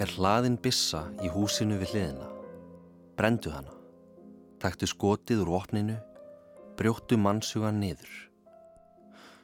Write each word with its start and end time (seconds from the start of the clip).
Er 0.00 0.08
hlaðin 0.16 0.54
bissa 0.56 1.02
í 1.20 1.28
húsinu 1.28 1.76
við 1.76 1.90
hliðina. 1.92 2.26
Brendu 3.20 3.50
hana. 3.52 3.74
Taktu 4.56 4.86
skotið 4.88 5.42
úr 5.42 5.50
opninu. 5.58 5.98
Brjóttu 6.78 7.18
mannsugan 7.20 7.76
niður. 7.82 8.08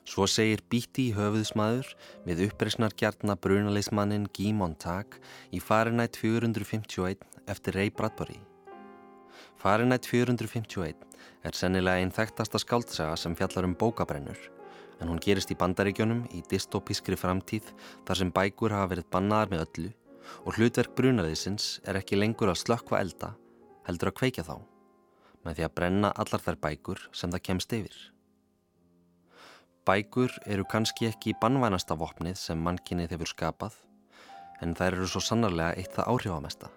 Svo 0.09 0.25
segir 0.25 0.63
bíti 0.73 1.11
í 1.11 1.13
höfuðsmaður 1.13 1.91
við 2.25 2.41
uppreysnar 2.47 2.97
gjartna 2.97 3.37
brunaleismannin 3.37 4.25
Guy 4.33 4.55
Montag 4.57 5.19
í 5.53 5.61
Fahrenheit 5.61 6.17
451 6.17 7.21
eftir 7.53 7.77
Ray 7.77 7.93
Bradbury. 7.93 8.39
Fahrenheit 9.61 10.09
451 10.09 11.05
er 11.45 11.61
sennilega 11.61 12.01
einn 12.01 12.17
þekktasta 12.17 12.63
skáldsaga 12.65 13.21
sem 13.21 13.37
fjallar 13.37 13.69
um 13.69 13.77
bókabrennur 13.77 14.41
en 15.03 15.13
hún 15.13 15.21
gerist 15.21 15.53
í 15.53 15.61
bandaríkjónum 15.61 16.25
í 16.33 16.41
dystopískri 16.49 17.21
framtíð 17.21 17.75
þar 18.09 18.25
sem 18.25 18.33
bækur 18.33 18.73
hafa 18.73 18.95
verið 18.95 19.13
bannaðar 19.13 19.53
með 19.53 19.67
öllu 19.69 19.95
og 20.45 20.57
hlutverk 20.57 20.95
brunaliðsins 20.99 21.81
er 21.87 21.99
ekki 22.01 22.19
lengur 22.19 22.51
að 22.53 22.63
slökkva 22.65 23.01
elda, 23.03 23.33
heldur 23.87 24.13
að 24.13 24.19
kveikja 24.21 24.47
þá, 24.47 24.57
með 25.47 25.59
því 25.59 25.67
að 25.67 25.75
brenna 25.79 26.13
allar 26.19 26.43
þær 26.43 26.61
bækur 26.67 27.03
sem 27.15 27.33
það 27.33 27.45
kemst 27.49 27.75
yfir. 27.77 27.99
Bækur 29.87 30.33
eru 30.51 30.65
kannski 30.67 31.07
ekki 31.07 31.37
bannvænasta 31.43 31.95
vopnið 31.99 32.41
sem 32.41 32.59
mannkinnið 32.59 33.13
hefur 33.15 33.31
skapað, 33.31 33.77
en 34.63 34.75
þær 34.75 34.97
eru 34.97 35.07
svo 35.11 35.23
sannarlega 35.23 35.77
eitt 35.79 35.95
það 35.95 36.11
áhrifamesta. 36.11 36.73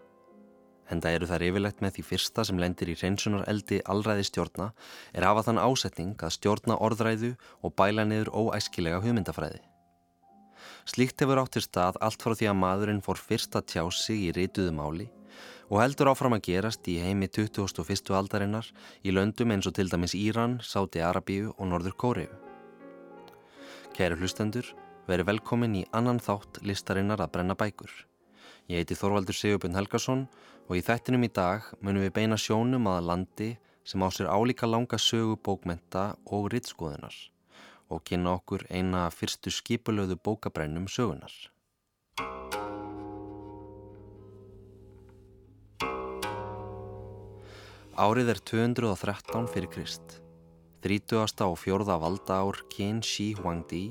En 0.89 1.01
það 1.01 1.15
eru 1.15 1.29
þær 1.29 1.45
yfirlegt 1.47 1.81
með 1.85 1.95
því 1.95 2.05
fyrsta 2.05 2.45
sem 2.45 2.61
lendir 2.61 2.89
í 2.89 2.95
hreinsunar 2.97 3.45
eldi 3.49 3.81
allræði 3.93 4.25
stjórna 4.29 4.71
er 5.13 5.25
hafa 5.25 5.45
þann 5.45 5.61
ásetning 5.61 6.15
að 6.25 6.35
stjórna 6.37 6.77
orðræðu 6.85 7.35
og 7.61 7.75
bæla 7.77 8.05
niður 8.09 8.33
óæskilega 8.33 9.01
hugmyndafræði. 9.03 9.61
Slíkt 10.87 11.21
hefur 11.21 11.41
áttir 11.41 11.65
stað 11.65 11.99
allt 12.03 12.23
frá 12.23 12.35
því 12.35 12.49
að 12.51 12.59
maðurinn 12.61 13.01
fór 13.03 13.19
fyrst 13.19 13.55
að 13.59 13.67
tjá 13.73 13.83
sig 13.91 14.27
í 14.29 14.35
rituðu 14.35 14.75
máli 14.75 15.07
og 15.69 15.81
heldur 15.83 16.09
áfram 16.09 16.35
að 16.37 16.45
gerast 16.47 16.87
í 16.89 16.97
heimi 17.01 17.29
2001. 17.29 18.11
aldarinnar 18.17 18.69
í 19.05 19.13
löndum 19.13 19.53
eins 19.53 19.69
og 19.69 19.75
til 19.77 19.89
dæmis 19.91 20.15
Íran, 20.17 20.57
Sáti 20.65 21.03
Arabíu 21.05 21.53
og 21.57 21.69
Norður 21.69 21.95
Kóriu. 22.03 22.29
Kæri 23.93 24.17
hlustendur, 24.17 24.65
veri 25.07 25.25
velkomin 25.27 25.77
í 25.81 25.85
annan 25.93 26.21
þátt 26.23 26.61
listarinnar 26.65 27.21
að 27.21 27.33
brenna 27.35 27.57
bækur. 27.59 27.91
Ég 28.69 28.81
heiti 28.81 28.97
Þorvaldur 28.97 29.37
Sigurbjörn 29.37 29.77
Helgason 29.77 30.27
og 30.67 30.77
í 30.77 30.85
þættinum 30.85 31.25
í 31.25 31.33
dag 31.33 31.65
munum 31.81 32.05
við 32.05 32.15
beina 32.17 32.37
sjónum 32.37 32.89
að 32.89 33.09
landi 33.09 33.49
sem 33.85 34.01
á 34.01 34.09
sér 34.13 34.29
álíka 34.29 34.69
langa 34.69 34.97
sögu 35.01 35.37
bókmenta 35.41 36.13
og 36.25 36.49
rittskoðunar 36.53 37.15
og 37.89 38.03
kynna 38.05 38.35
okkur 38.37 38.65
eina 38.69 39.07
fyrstu 39.13 39.51
skipulöðu 39.53 40.17
bókabrennum 40.23 40.87
sögunar. 40.87 41.33
Árið 47.99 48.31
er 48.31 48.39
213 48.47 49.49
fyrir 49.51 49.71
Krist. 49.73 50.19
30. 50.85 51.43
og 51.43 51.57
4. 51.59 51.83
valda 51.99 52.39
ár 52.39 52.61
Qin 52.71 53.01
Shi 53.03 53.33
Huangdi, 53.35 53.89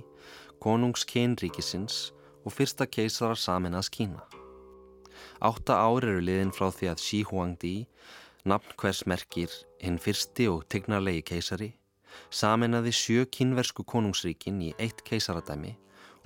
konungs 0.62 1.04
Qin 1.04 1.36
ríkisins 1.36 2.08
og 2.46 2.54
fyrsta 2.56 2.86
keisara 2.88 3.36
saminast 3.36 3.92
Kína. 3.92 4.24
Átta 5.44 5.76
ár 5.76 6.06
eru 6.06 6.22
liðin 6.24 6.54
frá 6.54 6.70
því 6.72 6.88
að 6.92 7.02
Xi 7.04 7.20
Huangdi, 7.28 7.74
nafn 8.48 8.72
hvers 8.80 9.04
merkir 9.06 9.52
hinn 9.82 10.00
fyrsti 10.00 10.48
og 10.50 10.64
tegnarlegi 10.72 11.22
keisari, 11.34 11.68
saminaði 12.30 12.92
sjö 12.94 13.26
kynversku 13.36 13.84
konungsríkin 13.88 14.60
í 14.64 14.72
eitt 14.78 15.04
keisaradæmi 15.08 15.74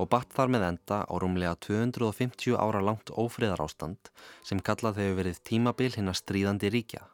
og 0.00 0.08
batt 0.12 0.32
þar 0.34 0.52
með 0.54 0.66
enda 0.68 0.98
á 1.06 1.14
rúmlega 1.20 1.54
250 1.66 2.56
ára 2.56 2.80
langt 2.82 3.12
ófriðar 3.12 3.62
ástand 3.64 4.10
sem 4.42 4.60
kallað 4.60 5.02
hefur 5.02 5.18
verið 5.20 5.42
tímabil 5.48 5.92
hinn 5.94 6.10
að 6.10 6.20
stríðandi 6.22 6.72
ríkja. 6.74 7.04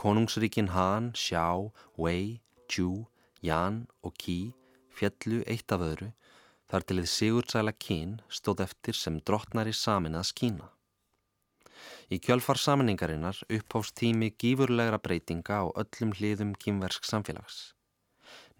Konungsríkin 0.00 0.70
Han, 0.76 1.10
Xiao, 1.16 1.72
Wei, 1.98 2.40
Zhu, 2.70 3.06
Yan 3.44 3.86
og 4.04 4.14
Qi 4.20 4.52
fjallu 4.96 5.42
eitt 5.48 5.72
af 5.72 5.84
öðru 5.84 6.12
þar 6.70 6.86
til 6.86 7.00
þið 7.00 7.10
Sigurdsæla 7.14 7.72
Kín 7.76 8.18
stóð 8.30 8.64
eftir 8.66 8.96
sem 8.96 9.18
drottnari 9.26 9.72
saminnaðs 9.74 10.32
Kína. 10.36 10.68
Í 12.10 12.18
kjölfar 12.18 12.58
saminningarinnar 12.58 13.42
upphást 13.56 13.96
tími 14.00 14.32
gífurlegra 14.34 14.98
breytinga 14.98 15.60
á 15.62 15.66
öllum 15.82 16.14
hliðum 16.18 16.54
kýmversk 16.62 17.06
samfélags. 17.06 17.74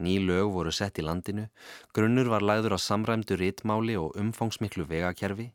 Ný 0.01 0.17
lög 0.25 0.53
voru 0.55 0.73
sett 0.73 0.99
í 0.99 1.05
landinu, 1.05 1.49
grunnur 1.93 2.31
var 2.33 2.45
læður 2.47 2.77
á 2.77 2.79
samræmdu 2.81 3.37
rítmáli 3.37 3.99
og 4.01 4.17
umfangsmiklu 4.17 4.87
vegakerfi, 4.89 5.51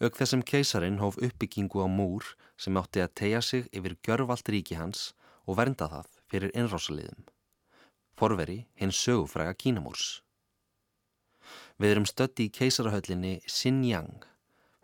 auk 0.00 0.16
þessum 0.16 0.42
keisarin 0.50 1.00
hóf 1.02 1.18
uppbyggingu 1.20 1.84
á 1.84 1.88
múr 1.88 2.24
sem 2.56 2.78
átti 2.80 3.04
að 3.04 3.14
tegja 3.20 3.42
sig 3.44 3.68
yfir 3.76 3.98
gjörvalt 4.06 4.48
ríki 4.48 4.78
hans 4.80 5.12
og 5.46 5.58
vernda 5.60 5.88
það 5.92 6.08
fyrir 6.32 6.54
innrásaliðum. 6.56 7.26
Forveri 8.16 8.58
hins 8.80 8.98
sögufræga 9.04 9.54
Kínamúrs. 9.56 10.22
Við 11.80 11.94
erum 11.94 12.06
stötti 12.06 12.46
í 12.46 12.52
keisarahöllinni 12.54 13.40
Xinjiang, 13.48 14.24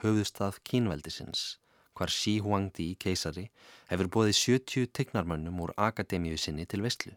höfðustað 0.02 0.60
kínveldisins, 0.68 1.58
hvar 1.98 2.12
Xi 2.14 2.38
Huangdi 2.44 2.92
keisari 3.02 3.48
hefur 3.90 4.10
bóðið 4.14 4.36
70 4.38 4.92
tegnarmönnum 4.94 5.58
úr 5.64 5.74
akademíu 5.88 6.38
sinni 6.38 6.66
til 6.70 6.84
vestlu. 6.86 7.14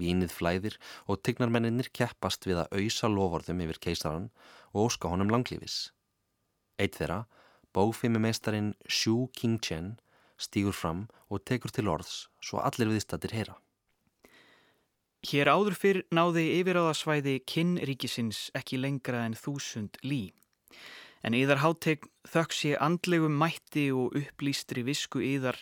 Vínið 0.00 0.34
flæðir 0.34 0.76
og 1.06 1.20
tegnarmenninir 1.26 1.90
keppast 1.94 2.46
við 2.48 2.64
að 2.64 2.76
auðsa 2.80 3.10
lovorðum 3.12 3.62
yfir 3.66 3.80
keisaran 3.86 4.28
og 4.72 4.88
óska 4.88 5.10
honum 5.12 5.30
langlífis. 5.32 5.90
Eitt 6.80 6.96
þeirra, 6.96 7.24
bófimimeistarinn 7.76 8.72
Xu 8.88 9.28
Qingchen, 9.36 9.98
stýgur 10.40 10.74
fram 10.74 11.06
og 11.28 11.44
tekur 11.44 11.72
til 11.74 11.90
orðs 11.92 12.28
svo 12.40 12.62
allir 12.64 12.90
viðstattir 12.90 13.36
heyra. 13.36 13.58
Hér 15.20 15.50
áður 15.52 15.76
fyrr 15.76 15.98
náði 16.16 16.46
yfiráðasvæði 16.62 17.34
kinnríkisins 17.44 18.46
ekki 18.56 18.80
lengra 18.80 19.26
en 19.28 19.36
þúsund 19.36 20.00
lí. 20.00 20.30
En 21.22 21.36
yðar 21.36 21.60
háttegn 21.60 22.08
þökk 22.32 22.56
sé 22.56 22.74
andlegum 22.80 23.36
mætti 23.36 23.90
og 23.92 24.16
upplýstri 24.16 24.84
visku 24.86 25.20
yðar 25.20 25.58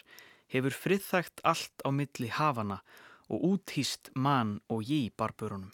hefur 0.53 0.75
friðþægt 0.75 1.43
allt 1.45 1.83
á 1.83 1.91
milli 1.91 2.31
hafana 2.31 2.81
og 3.29 3.45
úthýst 3.53 4.13
mann 4.15 4.61
og 4.69 4.87
jí 4.87 5.11
barburunum. 5.17 5.73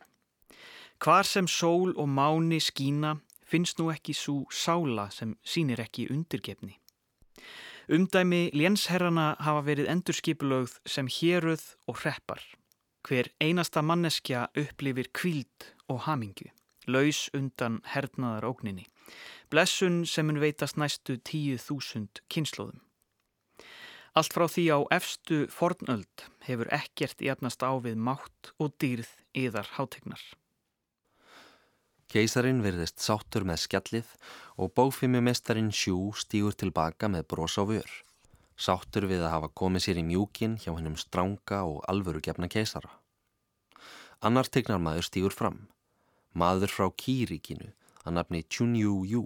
Hvar 0.98 1.26
sem 1.28 1.46
sól 1.46 1.92
og 1.96 2.08
máni 2.08 2.60
skína 2.62 3.18
finnst 3.44 3.78
nú 3.78 3.90
ekki 3.92 4.14
svo 4.16 4.46
sála 4.50 5.10
sem 5.12 5.36
sínir 5.44 5.82
ekki 5.84 6.08
undirgefni. 6.10 6.78
Umdæmi 7.92 8.48
lénsherrana 8.56 9.34
hafa 9.44 9.62
verið 9.66 9.90
endurskipulögð 9.92 10.78
sem 10.88 11.06
héröð 11.06 11.64
og 11.86 12.00
hreppar. 12.00 12.40
Hver 13.04 13.28
einasta 13.36 13.82
manneskja 13.84 14.46
upplifir 14.56 15.10
kvíld 15.12 15.66
og 15.92 16.06
hamingju, 16.06 16.48
laus 16.88 17.28
undan 17.36 17.82
hernaðar 17.92 18.48
ógninni. 18.48 18.86
Blessun 19.52 20.04
sem 20.08 20.28
hún 20.30 20.40
veitast 20.42 20.78
næstu 20.80 21.18
tíu 21.20 21.58
þúsund 21.60 22.22
kynnslóðum. 22.32 22.80
Allt 24.14 24.34
frá 24.36 24.46
því 24.46 24.64
á 24.70 24.78
efstu 24.94 25.40
fornöld 25.50 26.28
hefur 26.46 26.70
ekkert 26.74 27.22
jafnast 27.22 27.66
á 27.66 27.74
við 27.82 27.98
mátt 27.98 28.52
og 28.62 28.76
dýrð 28.78 29.10
yðar 29.34 29.66
hátegnar. 29.74 30.22
Keisarin 32.14 32.62
verðist 32.62 33.02
sáttur 33.02 33.42
með 33.42 33.64
skjallið 33.64 34.10
og 34.62 34.70
bófimumestarin 34.78 35.72
Sjú 35.74 36.12
stýgur 36.14 36.54
tilbaka 36.54 37.10
með 37.10 37.26
bros 37.32 37.58
á 37.58 37.66
vör. 37.66 37.90
Sáttur 38.54 39.08
við 39.10 39.24
að 39.26 39.32
hafa 39.34 39.48
komið 39.58 39.82
sér 39.88 39.98
í 39.98 40.06
mjúkin 40.06 40.54
hjá 40.62 40.70
hennum 40.76 40.94
stránga 40.94 41.64
og 41.66 41.82
alvöru 41.90 42.22
gefna 42.22 42.46
keisara. 42.46 42.92
Annar 44.22 44.46
tegnarmadur 44.46 45.02
stýgur 45.02 45.34
fram. 45.34 45.64
Maður 46.38 46.70
frá 46.70 46.86
Kýríkinu 47.02 47.74
að 48.04 48.18
nafni 48.18 48.42
Chunyu 48.48 49.02
Yu 49.08 49.24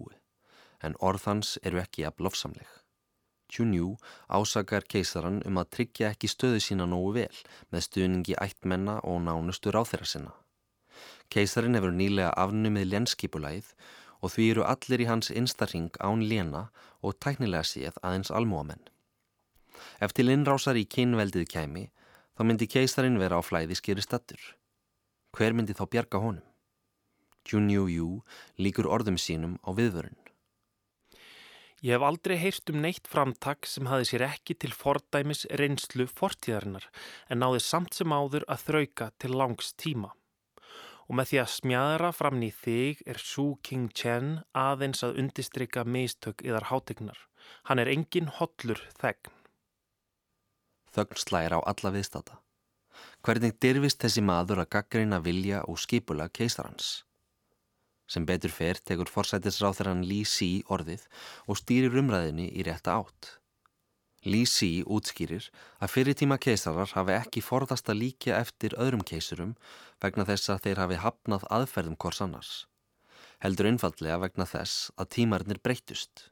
en 0.83 0.97
orðans 1.03 1.57
eru 1.67 1.81
ekki 1.83 2.07
að 2.07 2.17
blofsamleg. 2.21 2.69
Chunyu 3.49 3.97
ásakar 4.29 4.85
keisaran 4.85 5.41
um 5.49 5.59
að 5.61 5.71
tryggja 5.77 6.13
ekki 6.13 6.29
stöðu 6.29 6.61
sína 6.63 6.87
nógu 6.87 7.15
vel 7.17 7.39
með 7.73 7.87
stuðningi 7.87 8.37
ættmenna 8.43 8.99
og 9.03 9.23
nánustu 9.25 9.73
ráþeira 9.73 10.07
sinna. 10.07 10.35
Keisarin 11.33 11.77
hefur 11.77 11.95
nýlega 11.95 12.35
afnumið 12.37 12.91
lénskipulæð 12.93 13.73
og 14.21 14.33
því 14.35 14.51
eru 14.53 14.67
allir 14.67 15.05
í 15.05 15.09
hans 15.09 15.31
instarring 15.31 15.91
án 16.03 16.25
léna 16.31 16.69
og 17.03 17.19
tæknilega 17.23 17.65
séð 17.65 17.99
aðeins 18.03 18.33
almúamenn. 18.35 18.83
Ef 20.03 20.13
til 20.13 20.31
innrásar 20.33 20.79
í 20.79 20.85
kynveldið 20.85 21.47
kæmi, 21.53 21.85
þá 22.37 22.43
myndi 22.45 22.69
keisarin 22.71 23.19
vera 23.21 23.39
á 23.39 23.43
flæði 23.43 23.79
skýri 23.79 24.03
stattur. 24.03 24.41
Hver 25.37 25.55
myndi 25.55 25.77
þá 25.77 25.85
bjarga 25.87 26.21
honum? 26.23 26.45
Junyu 27.49 27.89
Yu 27.89 28.09
líkur 28.61 28.89
orðum 28.89 29.19
sínum 29.21 29.59
á 29.65 29.73
viðvörun. 29.73 30.17
Ég 31.79 31.95
hef 31.95 32.03
aldrei 32.03 32.35
heyrt 32.41 32.71
um 32.73 32.81
neitt 32.83 33.07
framtak 33.07 33.67
sem 33.71 33.87
hafi 33.87 34.09
sér 34.11 34.25
ekki 34.27 34.57
til 34.59 34.73
fordæmis 34.75 35.45
reynslu 35.61 36.09
fortíðarinnar 36.11 36.89
en 37.31 37.39
náði 37.39 37.61
samt 37.63 37.95
sem 37.95 38.11
áður 38.11 38.47
að 38.51 38.65
þrauka 38.67 39.13
til 39.23 39.37
langs 39.39 39.75
tíma. 39.79 40.11
og 41.09 41.17
með 41.17 41.31
því 41.31 41.39
að 41.41 41.53
smjæðra 41.55 42.11
fram 42.13 42.43
í 42.45 42.51
þig 42.53 42.99
er 43.09 43.21
Su 43.23 43.47
King 43.65 43.89
Chen 43.97 44.29
aðeins 44.53 45.01
að 45.07 45.23
undistrykka 45.23 45.87
mistök 45.89 46.45
yðar 46.45 46.69
hátegnar. 46.69 47.17
Hann 47.65 47.81
er 47.81 47.89
engin 47.89 48.29
hollur 48.29 48.83
þegn. 49.01 49.33
Þögn 50.93 51.23
slægir 51.25 51.57
á 51.57 51.61
alla 51.65 51.95
viðstata. 51.97 52.39
Hvernig 53.25 53.57
dirfist 53.63 54.03
þessi 54.03 54.25
maður 54.25 54.65
að 54.65 54.73
gaggrina 54.77 55.21
vilja 55.25 55.63
og 55.65 55.81
skipula 55.81 56.29
keisarhans? 56.29 57.08
Sem 58.09 58.25
betur 58.29 58.53
fer 58.53 58.81
tekur 58.81 59.11
forsætisráþarann 59.13 60.07
Lý 60.09 60.23
Sí 60.25 60.63
orðið 60.73 61.05
og 61.47 61.61
stýrir 61.61 61.99
umræðinni 62.01 62.49
í 62.57 62.65
rétta 62.65 62.97
átt. 63.03 63.35
Lý 64.25 64.47
Sí 64.51 64.71
útskýrir 64.83 65.51
að 65.79 65.93
fyrirtíma 65.93 66.39
keisarar 66.43 66.91
hafi 66.97 67.15
ekki 67.15 67.43
forðast 67.45 67.91
að 67.93 68.01
líka 68.03 68.39
eftir 68.39 68.75
öðrum 68.81 69.05
keisurum 69.07 69.53
vegna 70.03 70.27
þess 70.31 70.51
að 70.55 70.65
þeir 70.65 70.83
hafi 70.83 70.99
hafnað 71.05 71.47
aðferðum 71.59 71.99
hvors 72.03 72.23
annars. 72.25 72.53
Heldur 73.45 73.69
einfallega 73.71 74.19
vegna 74.25 74.49
þess 74.49 74.91
að 74.99 75.13
tímarinnir 75.15 75.63
breytust. 75.63 76.31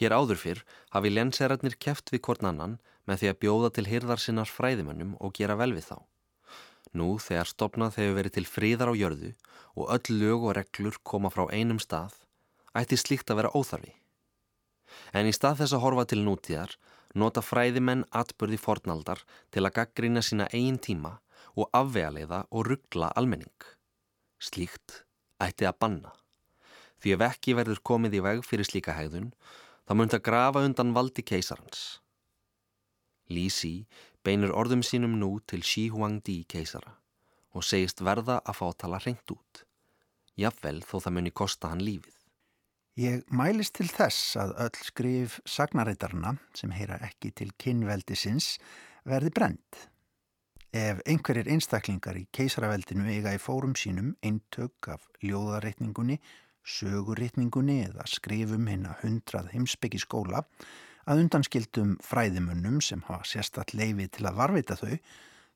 Hér 0.00 0.16
áður 0.16 0.40
fyrr 0.40 0.64
hafi 0.96 1.12
lenserarnir 1.12 1.76
keft 1.78 2.10
við 2.12 2.24
hvort 2.26 2.42
annan 2.42 2.80
með 3.06 3.20
því 3.20 3.30
að 3.30 3.40
bjóða 3.44 3.70
til 3.76 3.86
hyrðar 3.88 4.24
sinnar 4.24 4.50
fræðimönnum 4.50 5.14
og 5.20 5.36
gera 5.38 5.56
vel 5.60 5.72
við 5.76 5.92
þá. 5.92 5.98
Nú 6.94 7.16
þegar 7.18 7.50
stopnað 7.50 7.98
hefur 7.98 8.16
verið 8.20 8.36
til 8.36 8.46
fríðar 8.46 8.92
á 8.92 8.94
jörðu 8.94 9.32
og 9.74 9.90
öll 9.96 10.18
lög 10.20 10.46
og 10.46 10.56
reglur 10.58 10.98
koma 11.02 11.30
frá 11.34 11.48
einum 11.50 11.80
stað, 11.82 12.14
ætti 12.78 12.98
slíkt 12.98 13.30
að 13.30 13.42
vera 13.42 13.54
óþarfi. 13.54 13.94
En 15.12 15.26
í 15.26 15.34
stað 15.34 15.64
þess 15.64 15.74
að 15.74 15.84
horfa 15.84 16.04
til 16.10 16.22
nútíðar 16.22 16.76
nota 17.18 17.42
fræðimenn 17.42 18.04
atbörði 18.14 18.58
fornaldar 18.58 19.22
til 19.54 19.64
að 19.64 19.74
gaggrina 19.78 20.22
sína 20.22 20.46
eigin 20.52 20.78
tíma 20.82 21.16
og 21.54 21.70
afvegaleiða 21.74 22.44
og 22.50 22.68
ruggla 22.70 23.10
almenning. 23.18 23.66
Slíkt 24.42 25.02
ætti 25.42 25.66
að 25.66 25.78
banna. 25.82 26.14
Því 27.02 27.14
ef 27.16 27.26
ekki 27.28 27.54
verður 27.58 27.82
komið 27.84 28.18
í 28.18 28.24
veg 28.24 28.46
fyrir 28.46 28.66
slíka 28.66 28.94
hegðun, 28.96 29.32
þá 29.86 29.92
mun 29.98 30.10
það 30.10 30.26
grafa 30.30 30.64
undan 30.66 30.94
valdi 30.96 31.22
keisarans. 31.26 32.00
Lý 33.30 33.48
Sí 33.50 33.86
beinur 34.24 34.54
orðum 34.56 34.82
sínum 34.86 35.18
nú 35.20 35.36
til 35.46 35.62
Xi 35.62 35.88
Huangdi 35.92 36.42
keisara 36.48 36.96
og 37.54 37.62
segist 37.62 38.00
verða 38.02 38.40
að 38.42 38.58
fá 38.58 38.64
að 38.66 38.78
tala 38.82 39.00
reynd 39.04 39.30
út. 39.30 39.64
Jafnvel 40.40 40.80
þó 40.82 40.96
það 40.98 41.14
muni 41.16 41.30
kosta 41.30 41.70
hann 41.70 41.84
lífið. 41.86 42.14
Ég 42.98 43.24
mælist 43.30 43.74
til 43.78 43.88
þess 43.90 44.36
að 44.38 44.54
öll 44.64 44.80
skrif 44.86 45.40
sagnareitarna 45.50 46.36
sem 46.54 46.70
heyra 46.74 47.00
ekki 47.02 47.32
til 47.34 47.50
kynveldisins 47.58 48.56
verði 49.06 49.32
brend. 49.34 49.80
Ef 50.74 51.02
einhverjir 51.06 51.50
einstaklingar 51.54 52.18
í 52.18 52.24
keisaraveldinu 52.34 53.06
eiga 53.10 53.34
í 53.34 53.42
fórum 53.42 53.76
sínum 53.78 54.14
eintök 54.26 54.88
af 54.94 55.04
ljóðareitningunni, 55.22 56.18
sögureitningunni 56.66 57.80
eða 57.84 58.06
skrifum 58.10 58.66
hinn 58.70 58.88
að 58.90 59.04
hundrað 59.04 59.52
heimsbyggi 59.52 60.00
skóla 60.02 60.42
að 61.04 61.24
undanskildum 61.24 61.96
fræðimunnum 62.04 62.80
sem 62.84 63.02
hafa 63.08 63.28
sérstatt 63.28 63.74
leifi 63.76 64.08
til 64.08 64.28
að 64.28 64.38
varvita 64.40 64.76
þau, 64.80 64.96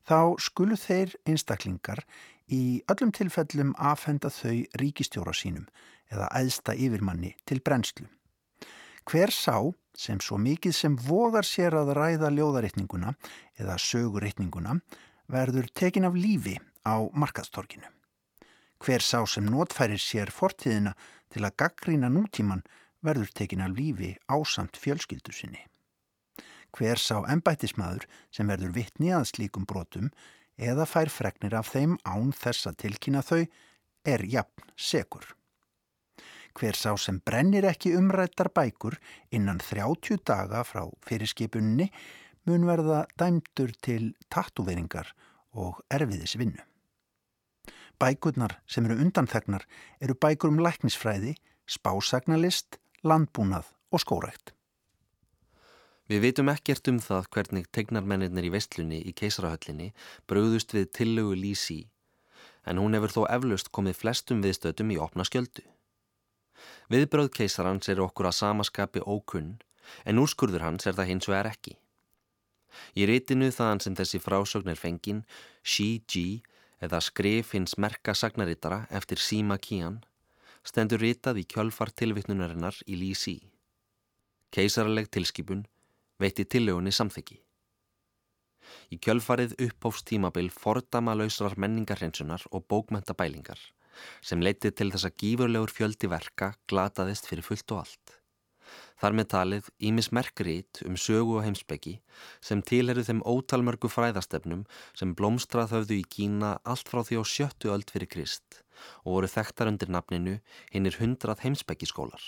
þá 0.08 0.20
skulu 0.40 0.76
þeir 0.76 1.14
einstaklingar 1.28 2.04
í 2.48 2.80
öllum 2.88 3.12
tilfellum 3.12 3.74
afhenda 3.76 4.30
þau 4.32 4.64
ríkistjóra 4.80 5.34
sínum 5.36 5.66
eða 6.12 6.30
æðsta 6.40 6.76
yfirmanni 6.76 7.34
til 7.48 7.60
brennslu. 7.60 8.08
Hver 9.08 9.32
sá 9.32 9.56
sem 9.98 10.20
svo 10.20 10.38
mikið 10.38 10.74
sem 10.76 10.96
vogar 11.00 11.46
sér 11.48 11.76
að 11.80 11.94
ræða 11.98 12.30
ljóðaritninguna 12.32 13.14
eða 13.58 13.76
söguritninguna 13.80 14.78
verður 15.32 15.68
tekin 15.74 16.06
af 16.08 16.16
lífi 16.16 16.56
á 16.84 16.96
markaðstorkinu. 17.12 17.88
Hver 18.78 19.02
sá 19.02 19.24
sem 19.26 19.48
notfærir 19.48 20.00
sér 20.00 20.30
fortíðina 20.30 20.94
til 21.32 21.42
að 21.44 21.56
gaggrína 21.64 22.10
nútíman 22.12 22.62
verður 23.08 23.32
tekin 23.40 23.64
af 23.64 23.74
lífi 23.76 24.14
ásamt 24.28 24.78
fjölskyldu 24.80 25.34
sinni. 25.34 25.64
Hver 26.76 27.00
sá 27.00 27.24
ennbættismadur 27.32 28.04
sem 28.30 28.48
verður 28.50 28.74
vittni 28.76 29.10
að 29.16 29.30
slíkum 29.32 29.64
brotum 29.68 30.12
eða 30.58 30.86
fær 30.90 31.10
fregnir 31.12 31.56
af 31.56 31.72
þeim 31.72 31.96
án 32.04 32.34
þess 32.36 32.68
að 32.68 32.78
tilkynna 32.84 33.24
þau 33.24 33.42
er 34.04 34.24
jafn 34.28 34.70
segur. 34.76 35.24
Hver 36.58 36.74
sá 36.74 36.96
sem 36.98 37.20
brennir 37.22 37.66
ekki 37.68 37.94
umrættar 37.94 38.50
bækur 38.54 38.98
innan 39.30 39.60
30 39.62 40.24
daga 40.26 40.64
frá 40.66 40.82
fyrirskipunni 41.06 41.86
mun 42.48 42.66
verða 42.66 43.04
dæmdur 43.20 43.74
til 43.84 44.14
tattúveringar 44.32 45.12
og 45.54 45.78
erfiðisvinnu. 45.92 46.64
Bækurnar 47.98 48.58
sem 48.66 48.86
eru 48.86 48.98
undanþegnar 49.02 49.64
eru 50.00 50.14
bækur 50.14 50.52
um 50.52 50.60
læknisfræði, 50.62 51.34
spásagnalist, 51.66 52.78
landbúnað 53.04 53.68
og 53.92 54.02
skórækt. 54.04 54.54
Við 56.08 56.24
vitum 56.24 56.48
ekkert 56.48 56.88
um 56.88 56.98
það 57.04 57.28
hvernig 57.34 57.68
tegnarmennir 57.72 58.48
í 58.48 58.52
vestlunni 58.54 59.02
í 59.04 59.12
keisarahöllinni 59.12 59.92
bröðust 60.26 60.72
við 60.72 60.88
tillögu 60.96 61.36
Lísi 61.36 61.82
en 62.68 62.80
hún 62.80 62.96
hefur 62.96 63.14
þó 63.14 63.22
eflaust 63.32 63.70
komið 63.72 63.96
flestum 64.02 64.42
viðstöðum 64.44 64.92
í 64.92 64.98
opna 65.00 65.24
skjöldu. 65.24 65.64
Viðbröð 66.92 67.30
keisarans 67.38 67.88
er 67.88 68.02
okkur 68.04 68.28
að 68.28 68.38
samaskapi 68.40 69.04
ókunn, 69.04 69.56
en 70.04 70.20
úrskurður 70.20 70.66
hans 70.66 70.88
er 70.88 70.96
það 70.98 71.10
hins 71.12 71.28
vegar 71.30 71.48
ekki. 71.52 71.76
Í 72.98 73.06
rítinu 73.08 73.48
þaðan 73.54 73.82
sem 73.84 73.96
þessi 73.96 74.20
frásögn 74.20 74.72
er 74.72 74.80
fengin, 74.80 75.24
Xi 75.64 76.02
Ji 76.04 76.42
eða 76.84 77.00
skrif 77.02 77.54
hins 77.56 77.78
merka 77.80 78.14
sagnarittara 78.14 78.84
eftir 78.94 79.18
Sima 79.22 79.56
Qian, 79.58 80.02
stendur 80.66 81.02
ritað 81.02 81.42
í 81.42 81.44
kjölfar 81.44 81.92
tilvittnunarinnar 81.92 82.76
í 82.86 82.98
Lý 83.00 83.14
Sí. 83.14 83.38
Keisaraleg 84.50 85.10
tilskipun 85.12 85.66
veitti 86.18 86.44
tillögunni 86.44 86.92
samþyggi. 86.92 87.38
Í 88.92 88.96
kjölfarið 89.04 89.56
uppáfstímabil 89.68 90.50
fordama 90.52 91.14
lausrar 91.16 91.56
menningarhensunar 91.56 92.44
og 92.50 92.66
bókmentabælingar 92.68 93.60
sem 94.22 94.42
leitið 94.42 94.74
til 94.78 94.90
þess 94.92 95.08
að 95.08 95.16
gífurlegur 95.22 95.72
fjöldi 95.74 96.10
verka 96.10 96.52
glataðist 96.70 97.26
fyrir 97.26 97.46
fullt 97.46 97.74
og 97.74 97.84
allt. 97.84 98.17
Þar 98.98 99.16
með 99.18 99.28
talið 99.34 99.68
Ímis 99.90 100.10
Merkrít 100.14 100.82
um 100.88 100.96
sögu 100.98 101.36
og 101.38 101.44
heimsbyggi 101.46 101.98
sem 102.44 102.62
tilheru 102.70 103.04
þeim 103.06 103.22
ótalmörgu 103.22 103.90
fræðastefnum 103.92 104.64
sem 104.98 105.14
blómstrað 105.18 105.76
höfðu 105.76 106.00
í 106.00 106.08
Kína 106.16 106.56
allt 106.64 106.90
frá 106.90 107.04
því 107.06 107.20
á 107.20 107.24
sjöttu 107.34 107.72
öld 107.74 107.92
fyrir 107.94 108.10
Krist 108.10 108.62
og 109.04 109.18
voru 109.18 109.30
þekktar 109.30 109.70
undir 109.72 109.92
nafninu 109.94 110.38
hinnir 110.72 110.98
hundrað 110.98 111.44
heimsbyggiskólar. 111.46 112.24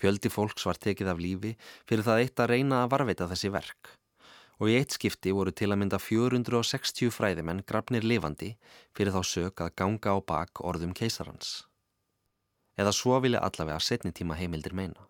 Fjöldi 0.00 0.30
fólks 0.32 0.64
var 0.68 0.80
tekið 0.80 1.12
af 1.12 1.22
lífi 1.22 1.54
fyrir 1.88 2.04
það 2.06 2.22
eitt 2.24 2.42
að 2.44 2.52
reyna 2.54 2.82
að 2.84 2.92
varveita 2.94 3.28
þessi 3.32 3.52
verk 3.52 3.96
og 4.58 4.70
í 4.70 4.76
eitt 4.78 4.94
skipti 4.96 5.32
voru 5.34 5.52
til 5.54 5.70
að 5.70 5.80
mynda 5.82 6.00
460 6.02 7.12
fræðimenn 7.14 7.64
grafnir 7.68 8.06
lifandi 8.06 8.54
fyrir 8.96 9.14
þá 9.14 9.20
sög 9.32 9.62
að 9.64 9.74
ganga 9.78 10.14
á 10.14 10.18
bak 10.18 10.62
orðum 10.66 10.94
keisarans. 11.00 11.62
Eða 12.78 12.94
svo 12.94 13.18
vilja 13.22 13.42
allavega 13.42 13.78
setni 13.82 14.12
tíma 14.14 14.38
heimildir 14.38 14.74
meina. 14.74 15.07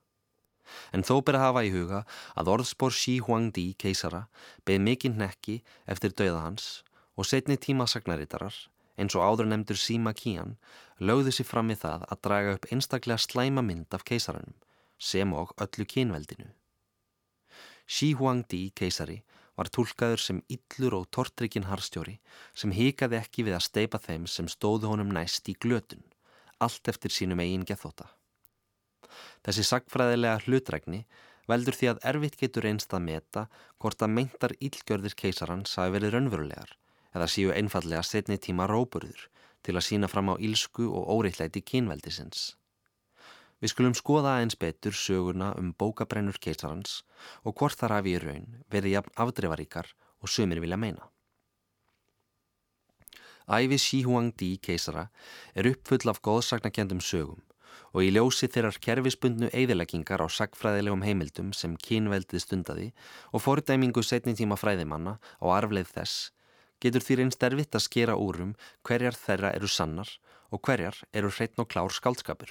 En 0.92 1.04
þó 1.06 1.20
ber 1.24 1.38
að 1.38 1.46
hafa 1.46 1.64
í 1.66 1.72
huga 1.74 2.02
að 2.38 2.52
orðspór 2.54 2.94
Xi 2.94 3.18
Huangdi 3.26 3.68
keisara 3.80 4.26
beð 4.68 4.82
mikinn 4.86 5.18
nekki 5.20 5.60
eftir 5.86 6.16
dauða 6.16 6.44
hans 6.46 6.68
og 7.18 7.26
setni 7.26 7.58
tíma 7.58 7.88
sagnarítarar 7.90 8.56
eins 8.98 9.14
og 9.14 9.24
áður 9.24 9.50
nefndur 9.52 9.78
Sima 9.78 10.12
Qian 10.16 10.56
lögðu 10.98 11.32
sér 11.34 11.48
fram 11.48 11.70
í 11.70 11.78
það 11.78 12.04
að 12.10 12.22
draga 12.26 12.54
upp 12.56 12.68
einstaklega 12.74 13.22
slæma 13.22 13.62
mynd 13.62 13.94
af 13.94 14.04
keisaranum 14.08 14.56
sem 14.98 15.32
og 15.32 15.54
öllu 15.62 15.86
kynveldinu. 15.86 16.48
Xi 17.88 18.12
Huangdi 18.18 18.68
keisari 18.76 19.22
var 19.58 19.70
tólkaður 19.74 20.22
sem 20.22 20.42
illur 20.54 20.98
og 21.00 21.08
tortrikinn 21.14 21.68
harstjóri 21.70 22.18
sem 22.54 22.74
hikaði 22.74 23.18
ekki 23.18 23.46
við 23.46 23.58
að 23.58 23.66
steipa 23.68 24.02
þeim 24.02 24.26
sem 24.30 24.50
stóðu 24.50 24.90
honum 24.92 25.14
næst 25.14 25.48
í 25.50 25.54
glötun, 25.54 26.04
allt 26.58 26.90
eftir 26.90 27.14
sínum 27.14 27.42
eigin 27.42 27.66
gethóta. 27.66 28.10
Þessi 29.46 29.64
sagfræðilega 29.68 30.44
hlutrækni 30.46 31.04
veldur 31.48 31.76
því 31.78 31.90
að 31.92 32.04
erfitt 32.10 32.36
getur 32.40 32.68
einst 32.68 32.92
að 32.94 33.06
meta 33.06 33.46
hvort 33.80 34.04
að 34.04 34.14
meintar 34.18 34.54
illgjörðir 34.60 35.16
keisarans 35.16 35.74
hafi 35.80 35.96
verið 35.96 36.14
raunverulegar 36.14 36.76
eða 37.16 37.28
síu 37.32 37.52
einfallega 37.54 38.04
setni 38.04 38.36
tíma 38.36 38.68
róburður 38.68 39.28
til 39.64 39.74
að 39.76 39.86
sína 39.88 40.10
fram 40.12 40.30
á 40.32 40.34
ílsku 40.36 40.86
og 40.86 41.08
óreittlæti 41.16 41.64
kínveldisins. 41.64 42.54
Við 43.58 43.72
skulum 43.72 43.94
skoða 43.98 44.36
aðeins 44.36 44.58
betur 44.60 44.94
söguna 44.94 45.50
um 45.58 45.72
bókabrennur 45.74 46.38
keisarans 46.38 47.00
og 47.42 47.56
hvort 47.58 47.78
þar 47.80 47.96
hafi 47.96 48.14
í 48.14 48.20
raun 48.22 48.46
verið 48.70 48.94
jafn 48.98 49.16
afdreifaríkar 49.24 49.90
og 50.22 50.30
sömur 50.30 50.60
vilja 50.62 50.78
meina. 50.78 51.08
Æfi 53.48 53.78
Xi 53.80 54.02
Huangdi 54.04 54.50
keisara 54.62 55.08
er 55.56 55.70
uppfull 55.72 56.10
af 56.12 56.20
góðsagnakendum 56.22 57.00
sögum 57.00 57.40
og 57.92 58.04
í 58.04 58.10
ljósi 58.14 58.48
þeirrar 58.52 58.80
kerfisbundnu 58.84 59.50
eigðileggingar 59.52 60.24
á 60.24 60.28
sagfræðilegum 60.28 61.04
heimildum 61.06 61.52
sem 61.56 61.76
kynveldið 61.76 62.44
stundaði 62.44 62.88
og 63.32 63.44
fordæmingu 63.44 64.04
setni 64.04 64.36
tíma 64.38 64.58
fræðimanna 64.60 65.18
á 65.18 65.46
arfleið 65.58 65.94
þess 65.94 66.32
getur 66.82 67.02
því 67.02 67.18
reynst 67.18 67.42
erfitt 67.42 67.74
að 67.74 67.84
skera 67.86 68.16
úrum 68.18 68.54
hverjar 68.86 69.16
þeirra 69.18 69.52
eru 69.58 69.70
sannar 69.70 70.10
og 70.54 70.62
hverjar 70.64 70.98
eru 71.12 71.30
hreitn 71.34 71.62
og 71.62 71.70
klár 71.72 71.94
skaldskapur. 71.94 72.50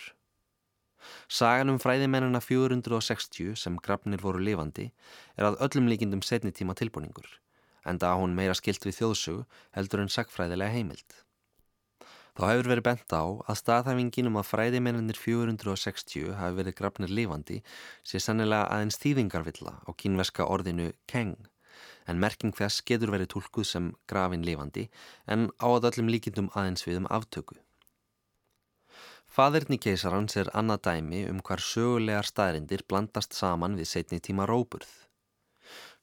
Sagan 1.31 1.71
um 1.71 1.79
fræðimennina 1.79 2.41
460 2.43 3.55
sem 3.61 3.77
grafnir 3.83 4.21
voru 4.23 4.41
lifandi 4.43 4.89
er 5.37 5.47
að 5.49 5.59
öllum 5.67 5.87
líkindum 5.91 6.23
setni 6.25 6.51
tíma 6.51 6.75
tilbúningur, 6.75 7.29
en 7.85 8.01
það 8.01 8.23
hún 8.23 8.35
meira 8.35 8.57
skilt 8.57 8.83
við 8.87 8.99
þjóðsögu 8.99 9.45
heldur 9.77 10.03
en 10.03 10.11
sagfræðilega 10.11 10.75
heimild. 10.75 11.21
Þá 12.37 12.43
hefur 12.51 12.67
verið 12.69 12.85
bent 12.85 13.13
á 13.17 13.25
að 13.49 13.55
staðhæfingin 13.57 14.27
um 14.29 14.35
að 14.37 14.49
fræðimennir 14.51 15.17
460 15.17 16.35
hafi 16.37 16.57
verið 16.59 16.75
grafnir 16.77 17.09
lifandi 17.09 17.63
sé 18.05 18.21
sannilega 18.21 18.67
aðeins 18.75 18.99
þýðingarvilla 19.01 19.73
á 19.81 19.89
kínveska 19.97 20.45
orðinu 20.45 20.91
keng 21.09 21.33
en 22.05 22.21
merking 22.21 22.53
þess 22.59 22.85
getur 22.85 23.09
verið 23.15 23.31
tólkuð 23.33 23.65
sem 23.71 23.87
grafin 24.05 24.45
lifandi 24.45 24.85
en 25.25 25.49
á 25.57 25.65
að 25.65 25.89
öllum 25.89 26.13
líkindum 26.13 26.51
aðeins 26.53 26.85
við 26.85 27.01
um 27.01 27.09
aftöku. 27.17 27.57
Fadirni 29.25 29.81
keisarans 29.81 30.37
er 30.37 30.53
annað 30.53 30.85
dæmi 30.91 31.25
um 31.31 31.41
hvar 31.41 31.65
sögulegar 31.71 32.29
staðrindir 32.29 32.85
blandast 32.85 33.33
saman 33.33 33.81
við 33.81 33.89
setni 33.95 34.21
tíma 34.21 34.45
róburð. 34.45 35.06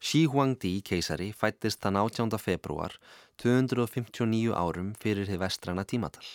Xi 0.05 0.27
Huangdi 0.29 0.83
keisari 0.85 1.31
fættist 1.33 1.79
þann 1.81 1.97
18. 1.97 2.35
februar 2.37 2.93
259 3.41 4.51
árum 4.53 4.91
fyrir 5.01 5.25
þið 5.31 5.39
vestræna 5.41 5.85
tímatal. 5.89 6.27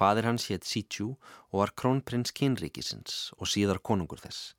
Fadir 0.00 0.24
hans 0.24 0.46
hétt 0.48 0.64
Sichu 0.64 1.10
og 1.50 1.58
var 1.60 1.72
krónprins 1.76 2.32
kynríkisins 2.32 3.34
og 3.36 3.50
síðar 3.52 3.82
konungur 3.84 4.22
þess, 4.22 4.54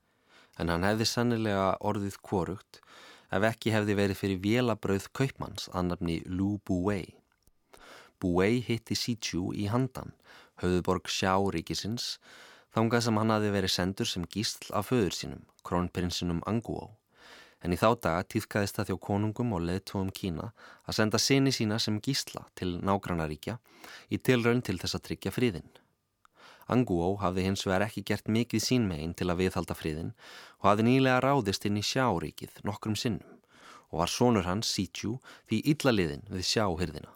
en 0.61 0.69
hann 0.69 0.85
hefði 0.85 1.07
sannilega 1.09 1.71
orðið 1.81 2.19
kvorugt 2.29 2.77
ef 3.33 3.47
ekki 3.49 3.73
hefði 3.73 3.95
verið 3.97 4.19
fyrir 4.19 4.43
vélabrauð 4.43 5.07
kaupmanns 5.17 5.65
að 5.73 5.89
nafni 5.89 6.19
Lu 6.29 6.59
Buwei. 6.61 7.07
Buwei 8.21 8.61
hitti 8.67 8.93
Sichu 8.93 9.47
í 9.49 9.65
handan, 9.73 10.13
höfðuborg 10.61 11.09
Xiao-ríkisins, 11.09 12.19
þangað 12.69 13.07
sem 13.07 13.17
hann 13.17 13.33
hafi 13.33 13.49
verið 13.57 13.75
sendur 13.79 14.13
sem 14.13 14.29
gísl 14.29 14.69
af 14.77 14.91
föður 14.93 15.17
sínum, 15.17 15.43
krónprinsinum 15.65 16.45
Anguo. 16.45 16.93
En 17.65 17.73
í 17.73 17.77
þá 17.81 17.87
daga 17.97 18.25
týðkaðist 18.29 18.77
það 18.77 18.91
þjó 18.91 18.97
konungum 19.07 19.53
og 19.57 19.63
leðtóum 19.65 20.11
Kína 20.13 20.51
að 20.85 20.97
senda 20.99 21.17
sinni 21.17 21.53
sína 21.55 21.79
sem 21.81 21.97
gísla 21.97 22.43
til 22.53 22.75
nágrannaríkja 22.77 23.55
í 24.13 24.19
tilraun 24.21 24.61
til 24.61 24.77
þess 24.77 24.99
að 24.99 25.05
tryggja 25.07 25.33
fríðinn. 25.33 25.71
Anguó 26.69 27.15
hafði 27.21 27.45
hins 27.47 27.65
vegar 27.65 27.87
ekki 27.87 28.03
gert 28.05 28.29
mikið 28.29 28.61
sín 28.67 28.85
megin 28.89 29.15
til 29.17 29.31
að 29.31 29.41
viðhalda 29.41 29.77
friðin 29.77 30.13
og 30.61 30.69
hafði 30.69 30.85
nýlega 30.87 31.23
ráðist 31.25 31.65
inn 31.65 31.81
í 31.81 31.85
sjáríkið 31.85 32.61
nokkrum 32.69 32.97
sinnum 32.97 33.41
og 33.89 34.01
var 34.03 34.13
sonur 34.13 34.45
hans 34.45 34.69
Sítjú 34.69 35.17
því 35.49 35.61
illa 35.73 35.93
liðin 35.93 36.25
við 36.29 36.45
sjáhyrðina. 36.51 37.11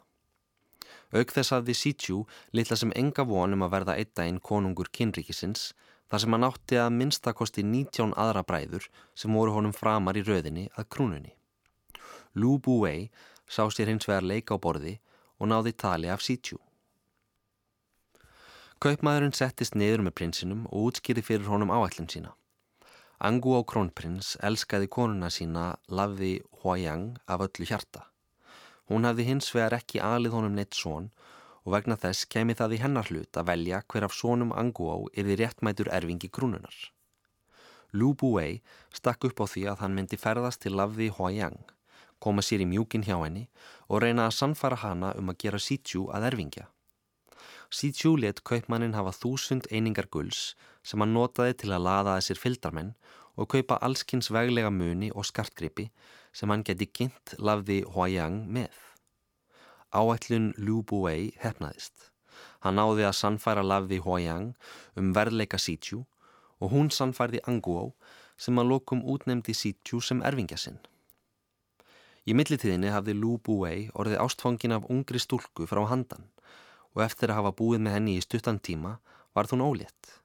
Auk 1.14 1.34
þess 1.34 1.54
hafði 1.54 1.74
Sítjú 1.78 2.24
litla 2.54 2.78
sem 2.78 2.94
enga 2.98 3.26
vonum 3.26 3.62
að 3.66 3.74
verða 3.76 3.98
eitt 3.98 4.14
daginn 4.18 4.42
konungur 4.42 4.90
kynríkisins 4.94 5.70
þar 6.10 6.22
sem 6.22 6.34
hann 6.34 6.46
átti 6.46 6.78
að 6.82 6.96
minnstakosti 6.98 7.64
19 7.66 8.16
aðra 8.18 8.42
bræður 8.46 8.88
sem 9.14 9.34
voru 9.34 9.54
honum 9.54 9.76
framar 9.76 10.18
í 10.18 10.24
röðinni 10.26 10.66
að 10.74 10.88
krúnunni. 10.94 11.36
Lú 12.34 12.58
Búei 12.58 13.10
sá 13.46 13.62
sér 13.70 13.90
hins 13.90 14.08
vegar 14.10 14.26
leika 14.26 14.58
á 14.58 14.62
borði 14.62 14.98
og 15.38 15.50
náði 15.50 15.72
tali 15.78 16.10
af 16.10 16.22
Sítjú. 16.22 16.58
Kaupmaðurinn 18.80 19.36
settist 19.36 19.74
niður 19.76 20.06
með 20.06 20.16
prinsinum 20.18 20.66
og 20.70 20.90
útskýri 20.90 21.22
fyrir 21.24 21.50
honum 21.52 21.72
áætlum 21.74 22.08
sína. 22.08 22.30
Angu 23.20 23.52
á 23.52 23.60
krónprins 23.68 24.38
elskaði 24.40 24.88
konuna 24.88 25.28
sína 25.28 25.74
Lavi 25.92 26.38
Huayang 26.62 27.18
af 27.28 27.44
öllu 27.44 27.66
hjarta. 27.68 28.06
Hún 28.88 29.04
hafði 29.04 29.26
hins 29.28 29.50
vegar 29.52 29.76
ekki 29.76 30.00
alið 30.00 30.38
honum 30.38 30.56
neitt 30.56 30.72
són 30.74 31.10
og 31.64 31.74
vegna 31.74 31.96
þess 32.00 32.28
kemi 32.32 32.56
það 32.56 32.76
í 32.76 32.80
hennar 32.84 33.10
hlut 33.10 33.36
að 33.36 33.50
velja 33.50 33.82
hver 33.86 34.06
af 34.06 34.16
sónum 34.16 34.54
Angu 34.56 34.88
á 34.88 34.96
yfir 35.12 35.40
réttmætur 35.42 35.90
erfingi 35.92 36.30
krúnunar. 36.32 36.76
Lu 37.92 38.14
Buwei 38.14 38.60
stakk 38.94 39.26
upp 39.28 39.42
á 39.42 39.46
því 39.50 39.66
að 39.72 39.80
hann 39.82 39.96
myndi 39.96 40.18
ferðast 40.20 40.62
til 40.62 40.76
Lavi 40.78 41.10
Huayang, 41.10 41.58
koma 42.22 42.42
sér 42.42 42.62
í 42.62 42.68
mjúkin 42.70 43.06
hjá 43.06 43.16
henni 43.18 43.48
og 43.88 44.04
reyna 44.04 44.28
að 44.28 44.36
sannfara 44.38 44.78
hana 44.84 45.14
um 45.18 45.32
að 45.32 45.40
gera 45.44 45.58
Sítjú 45.58 46.06
að 46.14 46.28
erfingja. 46.30 46.68
Sítjú 47.70 48.16
let 48.18 48.42
kaupmannin 48.46 48.96
hafa 48.98 49.14
þúsund 49.14 49.68
einingar 49.70 50.08
gulls 50.10 50.54
sem 50.82 51.02
hann 51.02 51.14
notaði 51.14 51.56
til 51.62 51.72
að 51.74 51.84
laða 51.86 52.16
að 52.18 52.24
sér 52.28 52.40
fyldarmenn 52.42 52.94
og 53.40 53.50
kaupa 53.54 53.78
allskins 53.86 54.30
veglega 54.34 54.70
muni 54.74 55.10
og 55.14 55.26
skartgripi 55.28 55.88
sem 56.32 56.50
hann 56.50 56.64
geti 56.66 56.86
kynnt 56.86 57.34
lafði 57.38 57.82
Huayang 57.94 58.42
með. 58.46 58.74
Áætlun 59.90 60.52
Liu 60.54 60.84
Buwei 60.86 61.32
hefnaðist. 61.42 62.10
Hann 62.62 62.76
náði 62.78 63.08
að 63.08 63.16
sannfæra 63.18 63.64
lafði 63.66 63.98
Huayang 64.04 64.52
um 65.00 65.10
verðleika 65.16 65.58
Sítjú 65.58 66.04
og 66.60 66.70
hún 66.74 66.90
sannfærði 66.94 67.40
Anguó 67.50 67.90
sem 68.38 68.58
að 68.60 68.70
lokum 68.70 69.02
útnemdi 69.02 69.54
Sítjú 69.56 69.98
sem 70.04 70.22
erfingja 70.22 70.58
sinn. 70.60 70.78
Í 72.28 72.36
millitíðinni 72.36 72.92
hafði 72.94 73.16
Liu 73.18 73.38
Buwei 73.42 73.88
orðið 73.98 74.22
ástfangin 74.22 74.76
af 74.76 74.86
ungri 74.92 75.18
stúlku 75.18 75.66
frá 75.66 75.82
handan 75.90 76.28
og 76.94 77.02
eftir 77.02 77.32
að 77.32 77.40
hafa 77.40 77.56
búið 77.58 77.82
með 77.84 77.96
henni 77.96 78.14
í 78.18 78.22
stuttan 78.24 78.60
tíma 78.62 78.98
varð 79.34 79.56
hún 79.56 79.64
ólétt. 79.66 80.20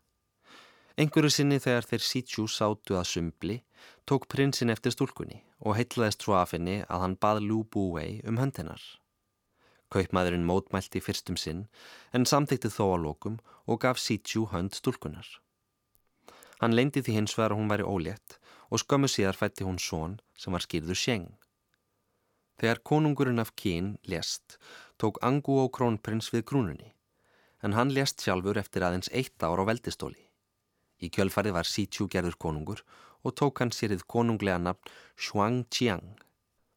Engur 0.96 1.26
sinni 1.34 1.58
þegar 1.60 1.88
þeir 1.90 2.06
Sítjú 2.06 2.46
sátu 2.52 3.00
að 3.00 3.10
sumbli 3.10 3.58
tók 4.06 4.30
prinsin 4.32 4.70
eftir 4.72 4.94
stúlkunni 4.94 5.42
og 5.66 5.76
heitlaðist 5.80 6.22
svo 6.22 6.38
af 6.38 6.54
henni 6.54 6.84
að 6.86 7.02
hann 7.02 7.18
bað 7.18 7.42
Lú 7.48 7.64
Búvei 7.66 8.22
um 8.30 8.38
höndinar. 8.40 8.80
Kaupmaðurinn 9.96 10.44
mótmælti 10.44 11.00
fyrstum 11.00 11.38
sinn 11.40 11.66
en 12.12 12.28
samþykti 12.28 12.74
þó 12.76 12.84
á 12.92 12.98
lokum 13.00 13.40
og 13.64 13.80
gaf 13.86 14.02
Sítjú 14.02 14.50
hönd 14.52 14.76
stúlkunar. 14.76 15.28
Hann 16.60 16.76
leindi 16.76 17.00
því 17.00 17.16
hins 17.16 17.36
vegar 17.38 17.56
að 17.56 17.62
hún 17.62 17.72
væri 17.72 17.88
ólétt 17.88 18.38
og 18.68 18.82
skömmu 18.84 19.08
síðar 19.12 19.40
fætti 19.40 19.64
hún 19.68 19.80
són 19.80 20.20
sem 20.36 20.52
var 20.56 20.66
skýrður 20.66 21.00
sjeng. 21.00 21.30
Þegar 22.60 22.84
konungurinn 22.88 23.44
af 23.44 23.56
Kín 23.56 23.96
lést 24.08 24.58
tók 25.00 25.20
Angu 25.24 25.58
og 25.64 25.74
krónprins 25.76 26.32
við 26.32 26.46
krúnunni, 26.52 26.92
en 27.64 27.76
hann 27.76 27.92
lést 27.92 28.24
sjálfur 28.24 28.60
eftir 28.60 28.86
aðeins 28.88 29.12
eitt 29.12 29.44
ár 29.44 29.60
á 29.60 29.68
veldistóli. 29.68 30.22
Í 31.04 31.12
kjölfarið 31.12 31.58
var 31.58 31.68
Sítjú 31.68 32.08
gerður 32.12 32.40
konungur 32.40 32.84
og 33.24 33.36
tók 33.36 33.60
hann 33.60 33.74
sérið 33.76 34.06
konunglega 34.08 34.62
nafn 34.62 34.92
Shuang 35.16 35.66
Qiang 35.68 36.16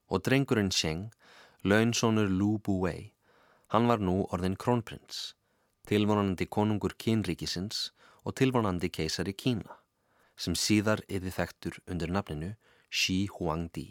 og 0.09 0.25
drengurinn 0.27 0.73
Sheng, 0.75 1.11
launsónur 1.65 2.29
Lu 2.31 2.59
Buwei, 2.59 3.13
hann 3.75 3.89
var 3.91 3.99
nú 3.99 4.27
orðin 4.33 4.57
krónprins, 4.57 5.35
tilvonandi 5.89 6.47
konungur 6.47 6.95
kínríkisins 6.95 7.91
og 8.25 8.37
tilvonandi 8.39 8.91
keisari 8.91 9.33
Kína, 9.33 9.81
sem 10.37 10.55
síðar 10.55 11.05
yfir 11.09 11.35
þektur 11.41 11.81
undir 11.87 12.13
nafninu 12.13 12.55
Xi 12.91 13.27
Huangdi 13.39 13.89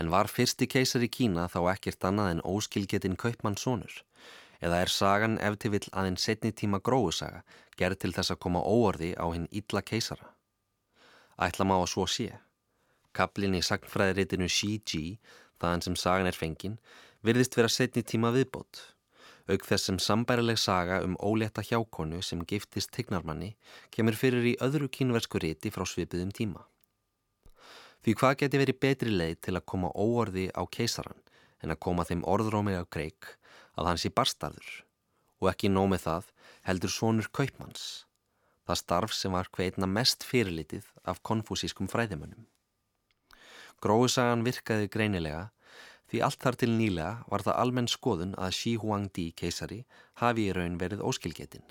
en 0.00 0.10
var 0.12 0.30
fyrsti 0.32 0.68
keisar 0.70 1.04
í 1.04 1.10
Kína 1.12 1.46
þá 1.52 1.60
ekkert 1.74 2.06
annað 2.08 2.30
en 2.34 2.44
óskilgetinn 2.52 3.18
kaupmannssonur 3.20 4.02
eða 4.60 4.82
er 4.84 4.92
sagan 4.92 5.38
eftir 5.48 5.74
vill 5.74 5.88
aðeins 5.92 6.26
setni 6.26 6.52
tíma 6.56 6.80
gróusaga 6.88 7.42
gerð 7.80 8.00
til 8.02 8.12
þess 8.16 8.34
að 8.34 8.42
koma 8.44 8.62
óorði 8.64 9.14
á 9.16 9.24
hinn 9.32 9.48
ítla 9.56 9.80
keisara. 9.90 10.34
Ætla 11.40 11.64
má 11.64 11.78
að 11.78 11.88
svo 11.94 12.04
sé. 12.04 12.28
Kaplin 13.16 13.56
í 13.56 13.62
sagnfræðiritinu 13.64 14.48
Xi 14.52 14.72
Ji, 14.84 15.04
þaðan 15.60 15.84
sem 15.86 15.98
sagan 16.00 16.30
er 16.30 16.36
fengin, 16.36 16.78
virðist 17.22 17.56
vera 17.56 17.68
setni 17.68 18.02
tíma 18.02 18.32
viðbót. 18.34 18.80
Auk 19.50 19.64
þess 19.66 19.88
sem 19.88 19.98
sambærileg 19.98 20.58
saga 20.60 21.00
um 21.04 21.16
óletta 21.18 21.62
hjákonu 21.66 22.20
sem 22.22 22.44
giftist 22.46 22.92
tignarmanni 22.94 23.54
kemur 23.94 24.16
fyrir 24.18 24.46
í 24.52 24.58
öðru 24.62 24.88
kínversku 24.92 25.40
riti 25.42 25.72
frá 25.74 25.86
svipiðum 25.88 26.30
tíma. 26.36 26.62
Því 28.00 28.14
hvað 28.16 28.36
geti 28.42 28.60
verið 28.60 28.80
betri 28.80 29.10
leið 29.12 29.40
til 29.46 29.56
að 29.58 29.66
koma 29.72 29.90
óorði 29.92 30.46
á 30.56 30.62
keisaran 30.64 31.18
en 31.60 31.74
að 31.74 31.82
koma 31.84 32.06
þeim 32.08 32.22
orðrómi 32.24 32.76
á 32.78 32.84
kreik 32.88 33.34
að 33.76 33.90
hans 33.90 34.06
í 34.08 34.12
barstarður 34.14 34.70
og 35.40 35.50
ekki 35.52 35.72
nómið 35.72 36.06
það 36.06 36.30
heldur 36.68 36.92
sonur 36.94 37.28
kaupmanns, 37.36 38.06
það 38.68 38.80
starf 38.82 39.16
sem 39.16 39.34
var 39.36 39.50
hveitna 39.56 39.88
mest 39.88 40.24
fyrirlitið 40.28 40.88
af 41.08 41.22
konfúsískum 41.26 41.88
fræðimönnum. 41.90 42.49
Gróðsagan 43.80 44.42
virkaði 44.44 44.90
greinilega 44.92 45.46
því 46.12 46.18
allt 46.26 46.42
þar 46.44 46.56
til 46.60 46.72
nýlega 46.74 47.12
var 47.32 47.44
það 47.46 47.60
almenn 47.62 47.86
skoðun 47.88 48.34
að 48.36 48.56
Xi 48.58 48.72
Huangdi 48.82 49.30
keisari 49.32 49.78
hafi 50.20 50.50
í 50.50 50.52
raun 50.52 50.76
verið 50.76 51.00
óskilgetinn. 51.00 51.64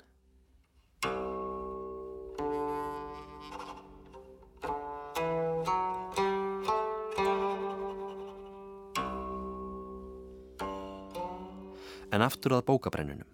En 12.10 12.26
aftur 12.26 12.56
að 12.58 12.66
bókabrennunum. 12.72 13.28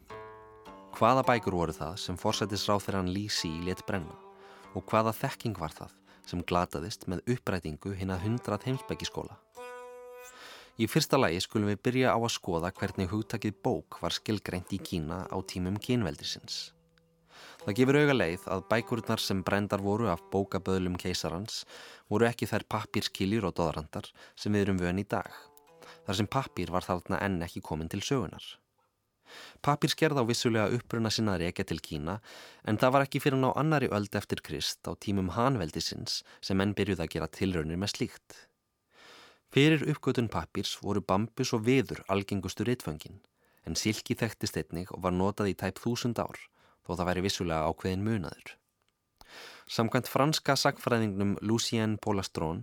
Hvaða 0.96 1.24
bækur 1.30 1.56
voru 1.56 1.72
það 1.72 1.96
sem 1.96 2.20
hann 2.20 3.08
Lísi 3.08 3.54
let 3.64 3.86
brenna 3.88 4.20
og 4.76 4.84
hvaða 4.84 5.16
þekking 5.16 5.56
var 5.56 5.72
það 5.72 5.96
sem 6.26 6.42
glataðist 6.42 7.06
með 7.10 7.24
upprætingu 7.36 7.94
hinn 7.96 8.12
að 8.14 8.24
hundrað 8.26 8.66
heimsbyggiskóla? 8.68 9.38
Í 10.76 10.84
fyrsta 10.92 11.16
lagi 11.16 11.38
skulum 11.40 11.70
við 11.70 11.78
byrja 11.86 12.12
á 12.12 12.18
að 12.18 12.34
skoða 12.34 12.70
hvernig 12.76 13.08
hugtakið 13.08 13.54
bók 13.64 13.96
var 14.02 14.12
skilgreint 14.12 14.74
í 14.76 14.78
Kína 14.82 15.22
á 15.24 15.36
tímum 15.48 15.78
kynveldisins. 15.80 16.74
Það 17.64 17.78
gefur 17.78 17.98
auga 18.02 18.16
leið 18.18 18.44
að 18.52 18.66
bækurnar 18.70 19.22
sem 19.24 19.40
brendar 19.46 19.82
voru 19.82 20.10
af 20.12 20.20
bókaböðlum 20.34 20.98
keisarans 21.00 21.64
voru 22.12 22.28
ekki 22.28 22.50
þær 22.50 22.68
pappírskiljur 22.76 23.48
og 23.48 23.56
doðrandar 23.56 24.12
sem 24.36 24.52
við 24.52 24.66
erum 24.66 24.84
vön 24.84 25.00
í 25.00 25.06
dag. 25.08 25.32
Þar 26.04 26.20
sem 26.20 26.30
pappír 26.36 26.70
var 26.70 26.84
þarna 26.86 27.24
enn 27.24 27.42
ekki 27.48 27.64
komin 27.64 27.88
til 27.90 28.04
sögunar. 28.04 28.44
Pappír 29.62 29.92
skerð 29.92 30.20
á 30.20 30.24
vissulega 30.28 30.72
uppruna 30.76 31.10
sinna 31.10 31.36
reykja 31.40 31.66
til 31.68 31.80
Kína 31.84 32.18
en 32.64 32.78
það 32.80 32.94
var 32.96 33.06
ekki 33.06 33.22
fyrir 33.24 33.40
ná 33.42 33.50
annari 33.54 33.88
öld 33.98 34.18
eftir 34.18 34.42
Krist 34.46 34.86
á 34.86 34.92
tímum 34.94 35.32
hanveldisins 35.36 36.22
sem 36.40 36.60
enn 36.60 36.74
byrjuð 36.78 37.04
að 37.04 37.12
gera 37.14 37.30
tilraunir 37.38 37.80
með 37.80 37.94
slíkt. 37.94 38.36
Fyrir 39.52 39.86
uppgötun 39.92 40.28
pappírs 40.32 40.74
voru 40.82 41.00
bambus 41.00 41.54
og 41.56 41.64
viður 41.68 42.02
algengustu 42.12 42.66
rittföngin 42.66 43.22
en 43.66 43.78
silki 43.78 44.14
þekktist 44.18 44.58
einnig 44.60 44.92
og 44.94 45.02
var 45.06 45.14
notað 45.14 45.52
í 45.52 45.58
tæp 45.58 45.80
þúsund 45.82 46.20
ár 46.22 46.38
þó 46.86 46.94
það 46.94 47.08
væri 47.10 47.24
vissulega 47.26 47.70
ákveðin 47.70 48.04
munaður. 48.06 48.56
Samkvæmt 49.66 50.10
franska 50.10 50.54
sagfræðingnum 50.54 51.38
Lucien 51.42 51.96
Polastrón 51.98 52.62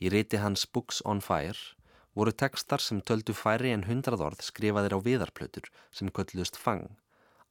í 0.00 0.08
riti 0.12 0.40
hans 0.40 0.64
Books 0.64 1.02
on 1.04 1.20
Fire 1.24 1.76
voru 2.18 2.32
tekstar 2.34 2.82
sem 2.82 2.98
töldu 3.08 3.34
færi 3.36 3.70
en 3.70 3.84
hundrað 3.86 4.24
orð 4.28 4.40
skrifaðir 4.42 4.96
á 4.96 4.98
viðarplötur 5.06 5.68
sem 5.94 6.08
köllust 6.10 6.56
fang. 6.58 6.88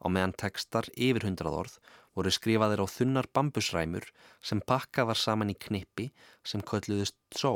Á 0.04 0.12
meðan 0.12 0.34
tekstar 0.36 0.90
yfir 0.92 1.24
hundrað 1.24 1.56
orð 1.62 1.76
voru 2.18 2.34
skrifaðir 2.36 2.84
á 2.84 2.88
þunnar 2.92 3.30
bambusræmur 3.32 4.10
sem 4.44 4.60
pakka 4.60 5.06
var 5.08 5.20
saman 5.22 5.54
í 5.54 5.56
knippi 5.56 6.10
sem 6.44 6.60
kölluðust 6.72 7.16
só. 7.32 7.54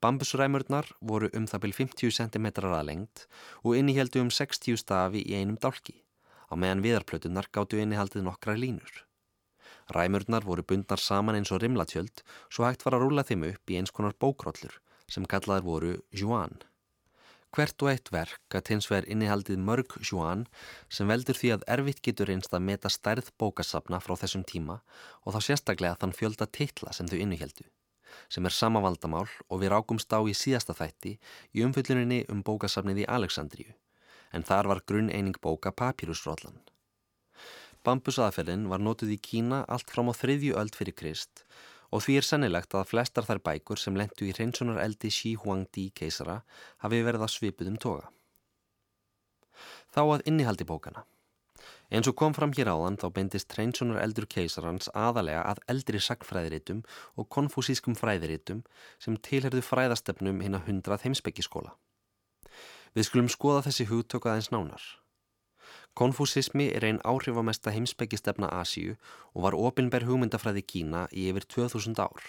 Bambusræmurnar 0.00 0.88
voru 1.10 1.28
um 1.36 1.44
það 1.50 1.62
byrj 1.66 1.76
50 1.82 2.16
cm 2.18 2.48
að 2.62 2.86
lengt 2.88 3.26
og 3.60 3.76
inniheldu 3.76 4.22
um 4.24 4.30
60 4.32 4.80
stafi 4.80 5.20
í 5.28 5.36
einum 5.36 5.60
dálki. 5.60 5.98
Á 6.48 6.56
meðan 6.56 6.82
viðarplötunar 6.86 7.50
gáttu 7.52 7.82
innihaldið 7.82 8.24
nokkra 8.24 8.56
línur. 8.56 9.04
Ræmurnar 9.92 10.48
voru 10.48 10.64
bundnar 10.64 11.04
saman 11.04 11.36
eins 11.36 11.52
og 11.52 11.60
rimlatjöld 11.60 12.24
svo 12.48 12.64
hægt 12.64 12.86
var 12.86 12.96
að 12.96 13.04
rúla 13.04 13.26
þeim 13.28 13.44
upp 13.50 13.70
í 13.70 13.76
eins 13.76 13.92
konar 13.92 14.16
bókrollur 14.16 14.80
sem 15.12 15.28
kallaðar 15.28 15.66
voru 15.66 15.96
Juan. 16.16 16.62
Hvert 17.52 17.82
og 17.84 17.90
eitt 17.90 18.08
verk 18.08 18.54
að 18.56 18.70
hins 18.72 18.86
vegar 18.88 19.04
innihaldið 19.12 19.58
mörg 19.60 19.98
Juan 20.08 20.46
sem 20.88 21.10
veldur 21.10 21.36
því 21.36 21.50
að 21.52 21.66
erfitt 21.74 22.00
getur 22.06 22.32
einst 22.32 22.54
að 22.56 22.64
meta 22.64 22.88
stærð 22.88 23.28
bókasafna 23.36 24.00
frá 24.00 24.14
þessum 24.16 24.46
tíma 24.48 24.78
og 25.26 25.36
þá 25.36 25.40
sérstaklega 25.48 25.98
þann 26.00 26.16
fjölda 26.16 26.48
titla 26.48 26.94
sem 26.96 27.10
þau 27.12 27.18
inniheldu, 27.20 27.66
sem 28.32 28.48
er 28.48 28.56
sama 28.56 28.80
vandamál 28.80 29.26
og 29.50 29.60
við 29.60 29.74
rákumst 29.74 30.16
á 30.16 30.24
í 30.24 30.32
síðasta 30.32 30.72
þætti 30.78 31.18
í 31.52 31.66
umfylluninni 31.66 32.22
um 32.32 32.40
bókasafnið 32.40 33.04
í 33.04 33.08
Aleksandríu, 33.18 33.76
en 34.32 34.48
þar 34.48 34.72
var 34.72 34.84
grunn 34.88 35.12
eining 35.12 35.36
bóka 35.44 35.74
papírusrótlan. 35.76 36.56
Bambusaðferðin 37.84 38.68
var 38.70 38.80
nótuð 38.80 39.12
í 39.12 39.20
Kína 39.20 39.64
allt 39.68 39.92
fram 39.92 40.08
á 40.08 40.16
þriðju 40.16 40.56
öld 40.56 40.76
fyrir 40.78 40.96
Krist 40.96 41.44
og 41.92 42.02
því 42.04 42.16
er 42.18 42.26
sennilegt 42.26 42.74
að 42.74 42.88
flestar 42.90 43.28
þær 43.28 43.42
bækur 43.44 43.80
sem 43.80 43.96
lendu 43.98 44.26
í 44.26 44.32
hreinsunar 44.32 44.80
eldi 44.82 45.12
Xi 45.12 45.34
Huangdi 45.42 45.90
keisara 45.94 46.40
hafi 46.84 47.02
verið 47.04 47.26
að 47.26 47.34
svipuðum 47.36 47.78
toga. 47.80 48.08
Þá 49.92 50.02
að 50.06 50.24
innihaldi 50.30 50.66
bókana. 50.68 51.04
Eins 51.92 52.08
og 52.08 52.16
kom 52.16 52.32
fram 52.32 52.54
hér 52.56 52.70
áðan 52.72 52.96
þá 52.96 53.06
beindist 53.12 53.52
hreinsunar 53.52 54.00
eldur 54.00 54.24
keisarans 54.24 54.88
aðalega 54.96 55.42
að 55.50 55.60
eldri 55.74 56.00
sagfræðiritum 56.00 56.80
og 57.20 57.28
konfúsískum 57.36 57.98
fræðiritum 57.98 58.64
sem 59.02 59.18
tilherðu 59.28 59.60
fræðastefnum 59.66 60.40
hinn 60.40 60.56
að 60.56 60.70
hundrað 60.70 61.04
heimsbyggiskóla. 61.04 61.76
Við 62.96 63.08
skulum 63.08 63.28
skoða 63.32 63.66
þessi 63.68 63.88
hugtöku 63.92 64.32
aðeins 64.32 64.50
nánar. 64.52 64.82
Konfúsismi 65.94 66.68
er 66.72 66.86
einn 66.88 67.00
áhrifamesta 67.04 67.72
heimsbyggistefna 67.74 68.48
Asíu 68.60 68.94
og 69.34 69.46
var 69.46 69.56
ofinberð 69.56 70.08
hugmyndafræði 70.10 70.62
Kína 70.74 71.06
í 71.12 71.26
yfir 71.32 71.48
2000 71.56 72.00
ár. 72.00 72.22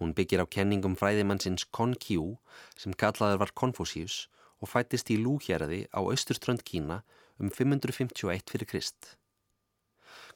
Hún 0.00 0.14
byggir 0.16 0.42
á 0.42 0.46
kenningum 0.46 0.96
fræðimannsins 0.98 1.66
Kon-Kjú 1.76 2.36
sem 2.76 2.96
kallaður 2.96 3.44
var 3.44 3.54
Konfúsius 3.60 4.26
og 4.60 4.72
fættist 4.72 5.12
í 5.12 5.18
Lúhjæraði 5.20 5.84
á 5.92 6.00
austurströnd 6.00 6.64
Kína 6.64 7.02
um 7.38 7.50
551 7.52 8.50
fyrir 8.52 8.68
Krist. 8.70 9.16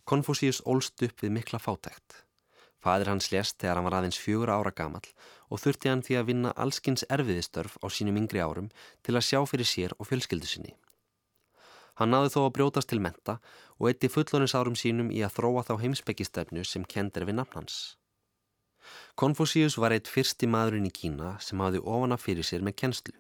Konfúsius 0.05 0.61
ólst 0.65 1.01
upp 1.07 1.23
við 1.25 1.35
mikla 1.37 1.61
fátækt. 1.63 2.25
Fadir 2.81 3.11
hans 3.13 3.29
lést 3.33 3.59
þegar 3.61 3.77
hann 3.77 3.87
var 3.89 3.99
aðeins 3.99 4.21
fjögur 4.21 4.53
ára 4.53 4.73
gamal 4.73 5.05
og 5.53 5.61
þurfti 5.61 5.91
hann 5.93 6.05
því 6.05 6.17
að 6.21 6.29
vinna 6.31 6.53
allskins 6.65 7.05
erfiðistörf 7.13 7.77
á 7.85 7.87
sínum 7.93 8.17
yngri 8.23 8.41
árum 8.41 8.71
til 9.05 9.17
að 9.17 9.27
sjá 9.29 9.41
fyrir 9.51 9.69
sér 9.69 9.97
og 9.99 10.09
fjölskyldu 10.09 10.49
sinni. 10.49 10.73
Hann 12.01 12.15
náði 12.15 12.31
þó 12.33 12.41
að 12.47 12.55
brjótast 12.57 12.89
til 12.89 12.99
menta 13.05 13.35
og 13.77 13.91
eitti 13.91 14.09
fullonisárum 14.09 14.77
sínum 14.83 15.11
í 15.13 15.21
að 15.21 15.35
þróa 15.37 15.67
þá 15.69 15.75
heimsbyggistöfnu 15.83 16.65
sem 16.65 16.87
kendir 16.89 17.27
við 17.29 17.37
nafnans. 17.43 17.77
Konfúsíus 19.21 19.77
var 19.77 19.93
eitt 19.93 20.09
fyrsti 20.09 20.49
maðurinn 20.49 20.89
í 20.89 20.95
Kína 20.97 21.35
sem 21.45 21.61
hafði 21.61 21.83
ofana 21.85 22.17
fyrir 22.17 22.47
sér 22.49 22.65
með 22.65 22.79
kennslu 22.83 23.17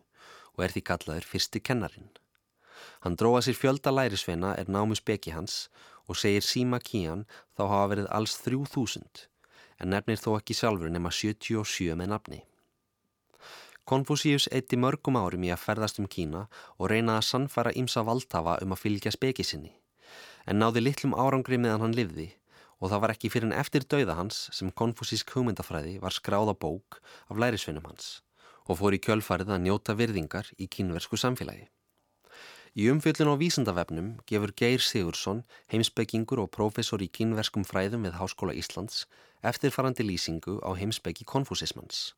og 0.57 0.65
er 0.65 0.73
því 0.73 0.85
kallaður 0.89 1.29
fyrsti 1.29 1.61
kennarin. 1.61 2.09
Hann 3.05 3.21
dróða 3.21 3.45
sér 3.45 3.59
fjölda 3.61 3.93
lærisveina 3.93 4.55
er 4.57 4.73
námus 4.73 5.05
beki 5.05 5.37
hans 5.37 5.67
og 6.09 6.17
segir 6.17 6.45
Sima 6.45 6.81
Kían 6.81 7.27
þá 7.53 7.67
hafa 7.69 7.91
verið 7.93 8.13
alls 8.17 8.41
þrjú 8.41 8.65
þúsund 8.73 9.27
en 9.81 9.93
nefnir 9.93 10.21
þó 10.21 10.39
ekki 10.39 10.57
sjálfur 10.57 10.93
nema 10.93 11.13
77 11.13 11.97
með 12.01 12.15
nafni. 12.15 12.41
Konfúsíus 13.91 14.45
eitti 14.55 14.77
mörgum 14.79 15.17
árum 15.19 15.43
í 15.43 15.49
að 15.51 15.65
ferðast 15.65 15.97
um 15.99 16.07
Kína 16.07 16.45
og 16.79 16.93
reyna 16.93 17.17
að 17.19 17.25
sannfæra 17.27 17.73
ímsa 17.75 18.05
valdhafa 18.07 18.61
um 18.63 18.75
að 18.77 18.83
fylgja 18.85 19.11
speki 19.11 19.43
sinni, 19.43 19.73
en 20.47 20.61
náði 20.63 20.85
litlum 20.85 21.17
árangri 21.19 21.59
meðan 21.59 21.83
hann 21.83 21.97
livði 21.99 22.29
og 22.79 22.93
það 22.93 23.03
var 23.03 23.13
ekki 23.17 23.31
fyrir 23.35 23.49
en 23.49 23.57
eftir 23.63 23.87
dauða 23.91 24.15
hans 24.21 24.39
sem 24.55 24.71
konfúsísk 24.83 25.35
hugmyndafræði 25.35 25.97
var 26.05 26.15
skráða 26.15 26.55
bók 26.55 27.01
af 27.27 27.43
lærisvinnum 27.43 27.91
hans 27.91 28.21
og 28.71 28.79
fór 28.79 28.95
í 28.95 29.03
kjölfarið 29.03 29.51
að 29.57 29.65
njóta 29.67 29.99
virðingar 29.99 30.53
í 30.55 30.71
kínversku 30.71 31.19
samfélagi. 31.19 31.67
Í 32.79 32.87
umfjöldun 32.95 33.35
á 33.35 33.43
vísendavefnum 33.43 34.13
gefur 34.31 34.55
Geir 34.55 34.79
Sigursson, 34.87 35.43
heimsbyggingur 35.75 36.45
og 36.45 36.53
prófessor 36.55 37.03
í 37.03 37.11
kínverskum 37.11 37.67
fræðum 37.67 38.07
við 38.07 38.21
Háskóla 38.23 38.55
Íslands, 38.55 39.09
eftirfarandi 39.43 40.07
lýsingu 40.07 40.61
á 40.63 40.71
heimsbyggi 40.79 41.27
konfúsismans. 41.27 42.13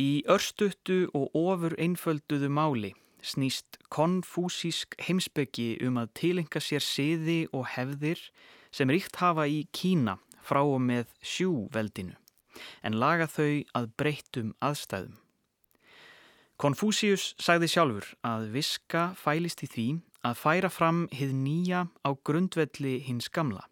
Í 0.00 0.22
örstuttu 0.32 1.10
og 1.12 1.34
ofur 1.36 1.74
einfölduðu 1.76 2.48
máli 2.48 2.94
snýst 3.20 3.76
konfúsísk 3.92 4.94
heimsbyggi 5.04 5.74
um 5.84 5.98
að 6.00 6.12
tilenga 6.20 6.62
sér 6.64 6.84
siði 6.84 7.40
og 7.52 7.66
hefðir 7.74 8.22
sem 8.72 8.88
ríkt 8.88 9.18
hafa 9.20 9.44
í 9.50 9.66
Kína 9.76 10.16
frá 10.40 10.62
og 10.62 10.80
með 10.86 11.10
sjúveldinu 11.20 12.16
en 12.86 12.96
laga 13.02 13.28
þau 13.28 13.60
að 13.76 13.90
breyttum 14.00 14.54
aðstæðum. 14.64 15.18
Konfúsius 16.60 17.34
sagði 17.40 17.70
sjálfur 17.72 18.08
að 18.24 18.48
viska 18.56 19.04
fælist 19.20 19.64
í 19.64 19.70
því 19.74 19.88
að 20.28 20.40
færa 20.40 20.72
fram 20.72 21.06
hið 21.12 21.36
nýja 21.44 21.86
á 22.04 22.10
grundvelli 22.24 22.98
hins 23.04 23.28
gamla. 23.28 23.66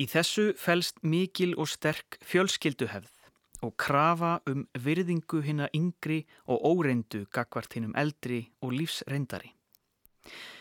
Í 0.00 0.08
þessu 0.08 0.52
fælst 0.56 1.00
mikil 1.04 1.54
og 1.60 1.68
sterk 1.68 2.20
fjölskylduhefð 2.24 3.19
og 3.66 3.76
krafa 3.80 4.38
um 4.50 4.64
virðingu 4.74 5.42
hinna 5.44 5.68
yngri 5.76 6.24
og 6.46 6.64
óreindu 6.64 7.24
gagvart 7.34 7.76
hinnum 7.76 7.96
eldri 7.98 8.46
og 8.62 8.74
lífsreindari. 8.76 9.52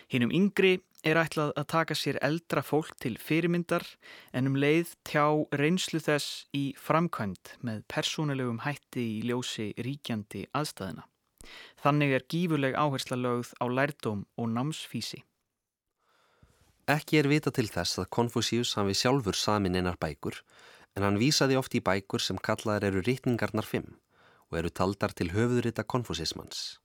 Hinnum 0.10 0.34
yngri 0.34 0.80
er 1.06 1.20
ætlað 1.22 1.54
að 1.60 1.68
taka 1.72 1.96
sér 1.96 2.18
eldra 2.26 2.64
fólk 2.66 2.96
til 3.00 3.16
fyrirmyndar 3.22 3.86
en 4.36 4.50
um 4.50 4.58
leið 4.60 4.96
tjá 5.08 5.24
reynslu 5.56 6.02
þess 6.04 6.50
í 6.56 6.74
framkvæmt 6.76 7.56
með 7.64 7.86
persónulegum 7.94 8.64
hætti 8.66 9.06
í 9.20 9.22
ljósi 9.30 9.72
ríkjandi 9.78 10.48
aðstæðina. 10.58 11.06
Þannig 11.80 12.16
er 12.18 12.28
gífurleg 12.32 12.76
áhersla 12.76 13.18
lögð 13.20 13.54
á 13.64 13.66
lærdóm 13.72 14.26
og 14.36 14.50
námsfísi. 14.52 15.24
Ekki 16.90 17.20
er 17.22 17.30
vita 17.30 17.54
til 17.54 17.70
þess 17.70 18.02
að 18.02 18.10
Konfúsius 18.18 18.74
hafi 18.80 18.96
sjálfur 18.98 19.38
samin 19.38 19.78
einar 19.78 19.98
bækur 20.02 20.42
en 21.00 21.06
hann 21.08 21.20
vísaði 21.22 21.56
oft 21.56 21.76
í 21.78 21.80
bækur 21.80 22.20
sem 22.20 22.40
kallaðar 22.44 22.90
eru 22.90 23.02
rítningarnar 23.08 23.64
5 23.64 23.86
og 24.50 24.58
eru 24.60 24.72
taldar 24.76 25.14
til 25.16 25.30
höfðurita 25.32 25.86
konfúsismans. 25.88 26.82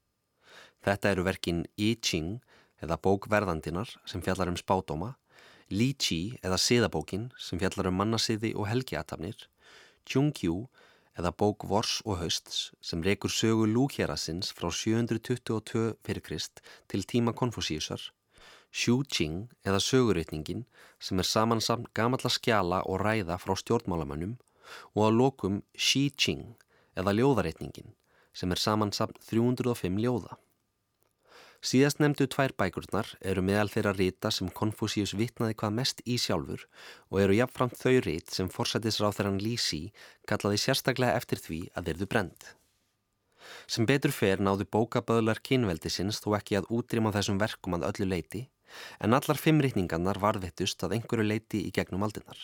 Þetta 0.85 1.11
eru 1.11 1.25
verkin 1.27 1.65
I 1.75 1.97
Ching 1.99 2.37
eða 2.79 2.95
bók 2.95 3.27
verðandinar 3.27 3.91
sem 4.07 4.23
fjallar 4.23 4.53
um 4.53 4.59
spádóma, 4.59 5.15
Li 5.67 5.91
Chi 5.99 6.37
eða 6.45 6.61
siðabókin 6.61 7.27
sem 7.41 7.59
fjallar 7.59 7.89
um 7.89 7.99
mannasiði 7.99 8.53
og 8.55 8.69
helgiatafnir, 8.71 9.35
Chung 10.07 10.31
Qiu 10.31 10.69
eða 11.19 11.33
bók 11.35 11.65
Vors 11.67 11.97
og 12.05 12.21
Hausts 12.21 12.69
sem 12.85 13.03
rekur 13.03 13.33
sögu 13.33 13.67
lúkjærasins 13.67 14.53
frá 14.55 14.69
722 14.71 15.95
fyrir 16.05 16.23
Krist 16.23 16.63
til 16.87 17.03
tíma 17.03 17.35
konfúsíusar 17.35 18.13
Xu 18.75 18.95
Qing 19.07 19.45
eða 19.63 19.79
söguritningin 19.79 20.65
sem 20.99 21.19
er 21.21 21.27
samansamt 21.29 21.93
gamalla 21.95 22.31
skjala 22.33 22.81
og 22.83 22.99
ræða 23.05 23.37
frá 23.39 23.53
stjórnmálamönnum 23.61 24.33
og 24.97 25.03
að 25.05 25.19
lokum 25.19 25.61
Xi 25.79 26.09
Qing 26.19 26.57
eða 26.99 27.13
ljóðaritningin 27.15 27.93
sem 28.35 28.51
er 28.51 28.59
samansamt 28.59 29.21
305 29.29 30.01
ljóða. 30.03 30.35
Síðast 31.65 32.01
nefndu 32.03 32.27
tvær 32.29 32.51
bækurnar 32.59 33.13
eru 33.23 33.41
meðal 33.41 33.71
þeirra 33.73 33.93
rita 33.95 34.29
sem 34.37 34.51
Konfúsíus 34.59 35.15
vitnaði 35.17 35.55
hvað 35.61 35.77
mest 35.77 36.03
í 36.03 36.17
sjálfur 36.21 36.65
og 37.09 37.21
eru 37.23 37.37
jafnframt 37.39 37.79
þau 37.79 38.01
rit 38.05 38.35
sem 38.35 38.51
forsættisráð 38.51 39.15
þeirran 39.17 39.39
Lísi 39.41 39.79
kallaði 40.29 40.59
sérstaklega 40.61 41.15
eftir 41.21 41.41
því 41.41 41.61
að 41.73 41.87
þeirðu 41.89 42.09
brend. 42.11 42.49
Sem 43.71 43.87
betur 43.87 44.11
fer 44.11 44.43
náðu 44.43 44.67
bókaböðlar 44.75 45.39
kynveldisins 45.47 46.19
þó 46.21 46.35
ekki 46.41 46.59
að 46.59 46.69
útrýma 46.75 47.15
þessum 47.15 47.39
verkum 47.41 47.79
að 47.79 47.87
öllu 47.93 48.09
leiti 48.11 48.43
en 48.99 49.15
allar 49.17 49.39
fimm 49.39 49.61
rítningarnar 49.63 50.19
varðvettust 50.21 50.83
að 50.85 50.99
einhverju 50.99 51.25
leiti 51.27 51.63
í 51.67 51.73
gegnum 51.75 52.05
aldinnar. 52.07 52.37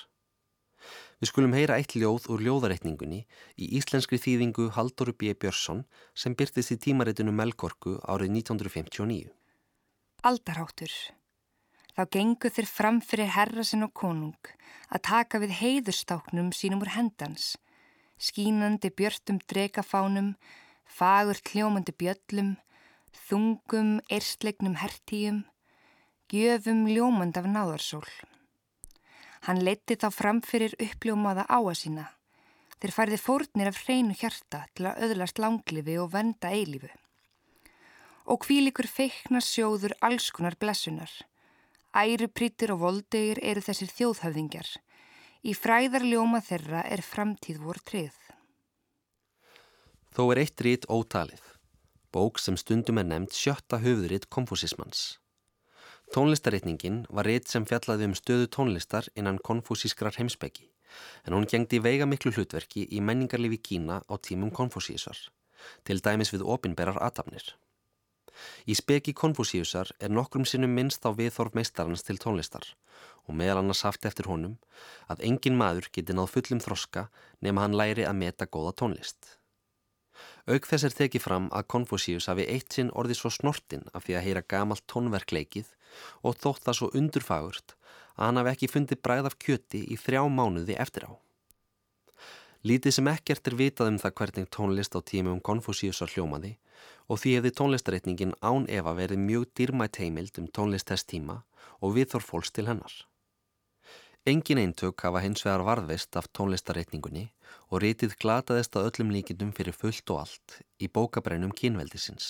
Við 1.21 1.29
skulum 1.29 1.53
heyra 1.53 1.77
eitt 1.77 1.93
ljóð 1.93 2.25
úr 2.33 2.41
ljóðareitningunni 2.47 3.19
í 3.61 3.67
íslenskri 3.77 4.17
þýðingu 4.17 4.71
Haldur 4.73 5.11
B. 5.13 5.35
Björnsson 5.37 5.83
sem 6.17 6.33
byrtist 6.33 6.73
í 6.73 6.79
tímaritinu 6.81 7.33
Melgorku 7.35 7.99
árið 8.09 8.33
1959. 8.41 9.29
Aldarháttur. 10.25 10.95
Þá 11.91 12.03
gengu 12.15 12.49
þeir 12.49 12.69
fram 12.71 13.01
fyrir 13.05 13.29
herra 13.35 13.65
sinn 13.67 13.85
og 13.85 13.93
konung 13.93 14.49
að 14.89 15.05
taka 15.07 15.41
við 15.43 15.53
heiðurstáknum 15.59 16.49
sínum 16.55 16.81
úr 16.81 16.93
hendans, 16.95 17.53
skínandi 18.17 18.89
björtum 18.89 19.37
dregafánum, 19.51 20.33
fagur 20.85 21.37
kljómandi 21.45 21.93
bjöllum, 21.93 22.55
þungum, 23.27 23.99
erstlegnum 24.09 24.79
hertíum, 24.81 25.43
gjöfum 26.31 26.85
ljómand 26.87 27.35
af 27.37 27.47
náðarsól. 27.51 28.07
Hann 29.47 29.61
leiti 29.65 29.97
þá 29.99 30.07
framfyrir 30.13 30.75
uppljómaða 30.79 31.47
áa 31.49 31.73
sína. 31.75 32.05
Þeir 32.81 32.93
færði 32.95 33.17
fórnir 33.21 33.69
af 33.71 33.79
hreinu 33.83 34.15
hjarta 34.17 34.63
til 34.73 34.87
að 34.89 35.01
öðlast 35.07 35.41
langlifi 35.41 35.97
og 36.01 36.11
venda 36.13 36.53
eilífu. 36.55 36.89
Og 38.31 38.41
kvílikur 38.45 38.87
feikna 38.87 39.41
sjóður 39.41 39.97
allskunar 40.01 40.55
blessunar. 40.61 41.11
Æruprítir 41.91 42.71
og 42.71 42.83
voldegir 42.85 43.41
eru 43.43 43.61
þessir 43.65 43.91
þjóðhöfðingjar. 43.97 44.69
Í 45.43 45.55
fræðarljóma 45.57 46.39
þeirra 46.45 46.85
er 46.87 47.01
framtíð 47.03 47.59
vor 47.65 47.81
trið. 47.83 48.15
Þó 50.15 50.23
er 50.31 50.43
eitt 50.45 50.61
rít 50.63 50.87
ótalið. 50.87 51.41
Bók 52.13 52.39
sem 52.39 52.57
stundum 52.59 53.01
er 53.01 53.09
nefnt 53.09 53.35
sjötta 53.35 53.81
höfðuritt 53.81 54.29
konfúsismans. 54.29 55.17
Tónlistaritningin 56.11 57.05
var 57.07 57.23
reitt 57.23 57.47
sem 57.47 57.63
fjallaði 57.63 58.09
um 58.09 58.13
stöðu 58.19 58.47
tónlistar 58.51 59.05
innan 59.15 59.37
konfúsískrar 59.47 60.17
heimsbyggi 60.19 60.65
en 61.23 61.37
hún 61.37 61.47
gengdi 61.47 61.79
veiga 61.79 62.03
miklu 62.03 62.33
hlutverki 62.35 62.83
í 62.83 62.99
menningarlifi 62.99 63.61
Kína 63.69 64.01
á 64.11 64.13
tímum 64.19 64.51
konfúsíusar, 64.51 65.15
til 65.87 66.03
dæmis 66.03 66.33
við 66.35 66.43
opinberar 66.43 66.99
atafnir. 66.99 67.45
Í 68.67 68.75
speki 68.75 69.15
konfúsíusar 69.15 69.93
er 70.03 70.11
nokkrum 70.11 70.43
sinnum 70.43 70.75
minnst 70.75 71.07
á 71.07 71.15
viðþorf 71.15 71.55
meistarans 71.55 72.03
til 72.03 72.19
tónlistar 72.19 72.67
og 73.23 73.37
meðal 73.39 73.61
annars 73.63 73.85
haft 73.87 74.03
eftir 74.03 74.27
honum 74.27 74.57
að 75.07 75.23
engin 75.31 75.55
maður 75.63 75.87
geti 75.95 76.11
náð 76.17 76.33
fullum 76.35 76.59
þroska 76.59 77.07
nema 77.39 77.63
hann 77.63 77.77
læri 77.79 78.03
að 78.03 78.19
meta 78.19 78.51
góða 78.51 78.75
tónlist. 78.83 79.37
Auk 80.49 80.65
þess 80.65 80.87
er 80.87 80.95
tekið 80.97 81.25
fram 81.25 81.49
að 81.53 81.67
Konfúsíus 81.73 82.27
hafi 82.31 82.47
eitt 82.49 82.73
sinn 82.73 82.89
orðið 82.97 83.19
svo 83.19 83.31
snortin 83.33 83.83
af 83.93 84.07
því 84.07 84.17
að 84.17 84.25
heyra 84.25 84.41
gamalt 84.53 84.85
tónverkleikið 84.89 85.69
og 86.25 86.39
þótt 86.41 86.65
það 86.65 86.77
svo 86.79 86.89
undurfagurt 86.97 87.75
að 88.15 88.25
hann 88.25 88.39
hafi 88.41 88.53
ekki 88.55 88.71
fundið 88.71 89.03
bræð 89.05 89.29
af 89.29 89.37
kjöti 89.37 89.83
í 89.93 89.99
þrjá 90.01 90.23
mánuði 90.29 90.77
eftir 90.81 91.05
á. 91.05 91.11
Lítið 92.61 92.93
sem 92.93 93.07
ekkert 93.09 93.47
er 93.49 93.57
vitað 93.57 93.91
um 93.91 94.01
það 94.01 94.17
hvernig 94.17 94.49
tónlist 94.53 94.97
á 94.97 94.99
tímum 95.01 95.39
Konfúsíusar 95.41 96.11
hljómaði 96.13 96.55
og 97.09 97.21
því 97.21 97.37
hefði 97.37 97.53
tónlistareitningin 97.57 98.35
án 98.41 98.67
Eva 98.69 98.93
verið 98.97 99.21
mjög 99.21 99.47
dýrmætt 99.57 100.01
heimild 100.01 100.37
um 100.41 100.49
tónlist 100.49 100.89
þess 100.89 101.09
tíma 101.09 101.41
og 101.81 101.97
viðþór 101.97 102.25
fólks 102.25 102.53
til 102.53 102.67
hennar. 102.69 102.93
Engin 104.23 104.59
eintök 104.61 105.01
hafa 105.01 105.17
hins 105.23 105.41
vegar 105.41 105.63
varðveist 105.65 106.13
af 106.19 106.27
tónlistareitningunni 106.37 107.23
og 107.73 107.79
rítið 107.81 108.11
glataðist 108.21 108.75
að 108.77 108.89
öllum 108.89 109.13
líkindum 109.15 109.49
fyrir 109.57 109.73
fullt 109.73 110.11
og 110.13 110.19
allt 110.21 110.57
í 110.77 110.89
bókabrænum 110.93 111.49
kynveldisins. 111.57 112.27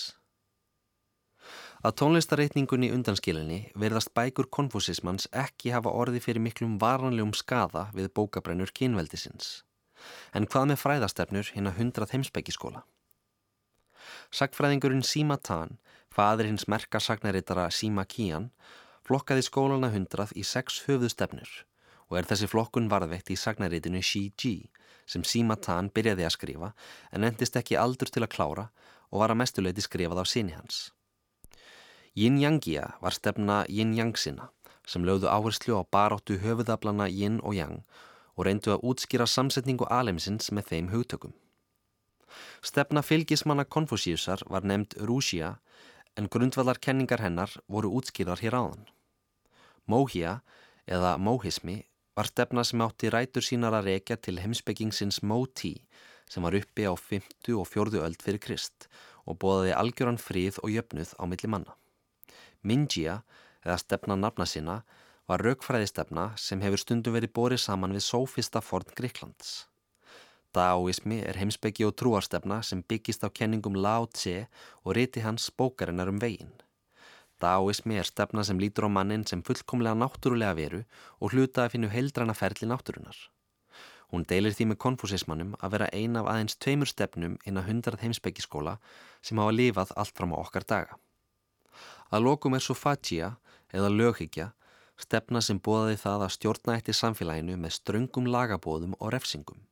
Að 1.84 1.98
tónlistareitningunni 2.00 2.88
undanskilinni 2.96 3.58
verðast 3.82 4.08
bækur 4.16 4.48
konfúsismans 4.48 5.28
ekki 5.36 5.74
hafa 5.74 5.92
orði 5.92 6.22
fyrir 6.24 6.40
miklum 6.40 6.78
varanlegum 6.80 7.34
skada 7.36 7.82
við 7.92 8.08
bókabrænur 8.16 8.72
kynveldisins. 8.72 9.50
En 10.32 10.48
hvað 10.48 10.70
með 10.70 10.80
fræðastefnur 10.84 11.50
hinn 11.52 11.68
að 11.68 11.76
hundrað 11.82 12.14
heimsbyggiskóla? 12.16 12.86
Sakfræðingurinn 14.32 15.04
Sima 15.04 15.36
Tan, 15.36 15.76
fadir 16.08 16.48
hins 16.48 16.64
merka 16.72 17.04
sagnarittara 17.04 17.68
Sima 17.68 18.06
Kian, 18.08 18.48
flokkaði 19.04 19.44
skólana 19.44 19.92
hundrað 19.92 20.32
í 20.40 20.46
sex 20.54 20.80
höfðustefnur 20.88 21.52
og 22.12 22.18
er 22.20 22.28
þessi 22.28 22.46
flokkun 22.52 22.90
varðveikt 22.92 23.32
í 23.32 23.38
sagnaritinu 23.40 24.02
Shi-ji 24.04 24.68
sem 25.08 25.24
Sima 25.24 25.56
Tan 25.56 25.88
byrjaði 25.88 26.26
að 26.28 26.34
skrifa 26.36 26.72
en 27.10 27.24
endist 27.24 27.56
ekki 27.56 27.78
aldur 27.80 28.12
til 28.12 28.20
að 28.26 28.34
klára 28.36 28.66
og 29.08 29.22
var 29.24 29.32
að 29.32 29.40
mestuleiti 29.40 29.84
skrifað 29.84 30.20
á 30.20 30.24
síni 30.28 30.52
hans. 30.52 30.90
Yin-Yangia 32.12 32.90
var 33.00 33.16
stefna 33.16 33.62
Yin-Yang-sina 33.72 34.50
sem 34.84 35.04
lögðu 35.08 35.30
áherslu 35.32 35.78
á 35.80 35.82
baróttu 35.88 36.36
höfuðablana 36.42 37.08
Yin 37.08 37.40
og 37.40 37.56
Yang 37.56 37.80
og 38.36 38.44
reyndu 38.44 38.74
að 38.74 38.84
útskýra 38.92 39.24
samsetningu 39.24 39.88
alemsins 39.88 40.52
með 40.52 40.68
þeim 40.68 40.90
hugtökum. 40.92 41.32
Stefna 42.60 43.00
fylgismanna 43.00 43.64
Konfúsíusar 43.64 44.44
var 44.52 44.68
nefnd 44.68 44.98
Rússia 45.00 45.56
en 46.16 46.28
grundvallar 46.28 46.76
kenningar 46.76 47.24
hennar 47.24 47.56
voru 47.68 47.92
útskýðar 47.96 48.44
hér 48.44 48.58
áðan. 48.60 48.84
Móhia 49.88 50.40
eða 50.86 51.16
móhismi 51.16 51.82
var 52.16 52.28
stefna 52.28 52.64
sem 52.64 52.82
átti 52.84 53.10
rætur 53.12 53.44
sínar 53.44 53.76
að 53.78 53.88
rekja 53.90 54.16
til 54.20 54.40
heimsbyggingsins 54.42 55.22
Móti 55.22 55.74
sem 56.28 56.44
var 56.44 56.56
uppi 56.56 56.84
á 56.88 56.92
50 56.92 57.56
og 57.58 57.66
40 57.68 58.04
öld 58.06 58.22
fyrir 58.24 58.42
Krist 58.42 58.88
og 59.26 59.38
bóðaði 59.42 59.74
algjöran 59.76 60.20
fríð 60.20 60.58
og 60.62 60.72
jöfnuð 60.74 61.14
á 61.16 61.24
milli 61.30 61.48
manna. 61.48 61.76
Mingia, 62.62 63.22
eða 63.64 63.78
stefna 63.80 64.16
nafna 64.18 64.46
sína, 64.46 64.82
var 65.28 65.42
raukfræðistefna 65.46 66.32
sem 66.36 66.62
hefur 66.64 66.80
stundum 66.82 67.14
verið 67.16 67.34
borið 67.36 67.62
saman 67.64 67.94
við 67.94 68.06
sófista 68.06 68.62
forn 68.64 68.90
Gríklands. 68.98 69.66
Daoismi 70.52 71.22
er 71.24 71.38
heimsbyggi 71.40 71.86
og 71.88 71.94
trúarstefna 71.96 72.60
sem 72.66 72.82
byggist 72.84 73.24
á 73.24 73.28
kenningum 73.32 73.78
Lao 73.78 74.04
Tse 74.10 74.48
og 74.84 74.96
riti 74.98 75.22
hans 75.24 75.48
bókarinnar 75.48 76.10
um 76.12 76.20
veginn. 76.20 76.52
Daoismi 77.42 77.98
er 77.98 78.06
stefna 78.06 78.44
sem 78.46 78.58
lítur 78.62 78.86
á 78.86 78.90
mannin 78.96 79.26
sem 79.26 79.42
fullkomlega 79.42 79.98
náttúrulega 79.98 80.54
veru 80.54 80.82
og 81.18 81.34
hluta 81.34 81.64
að 81.64 81.74
finna 81.74 81.90
heildrana 81.90 82.34
ferli 82.38 82.68
náttúrunar. 82.70 83.18
Hún 84.12 84.26
deilir 84.28 84.54
því 84.54 84.68
með 84.70 84.82
konfúsismannum 84.84 85.54
að 85.58 85.74
vera 85.74 85.90
ein 85.96 86.18
af 86.20 86.28
aðeins 86.28 86.58
tveimur 86.60 86.90
stefnum 86.90 87.38
inn 87.48 87.58
að 87.58 87.68
hundrað 87.70 88.02
heimsbyggiskóla 88.04 88.76
sem 89.24 89.40
hafa 89.40 89.54
lifað 89.56 89.94
allt 89.96 90.14
fram 90.18 90.34
á 90.34 90.42
okkar 90.42 90.66
daga. 90.68 90.98
Að 92.12 92.26
lokum 92.28 92.54
er 92.54 92.62
svo 92.62 92.76
fatjia 92.76 93.34
eða 93.72 93.88
löghyggja 93.90 94.52
stefna 95.00 95.40
sem 95.42 95.58
bóðaði 95.58 95.98
það 96.02 96.24
að 96.26 96.34
stjórna 96.36 96.74
eitt 96.76 96.90
í 96.92 96.96
samfélaginu 96.96 97.56
með 97.58 97.76
ströngum 97.78 98.28
lagabóðum 98.30 98.96
og 99.00 99.14
refsingum. 99.14 99.62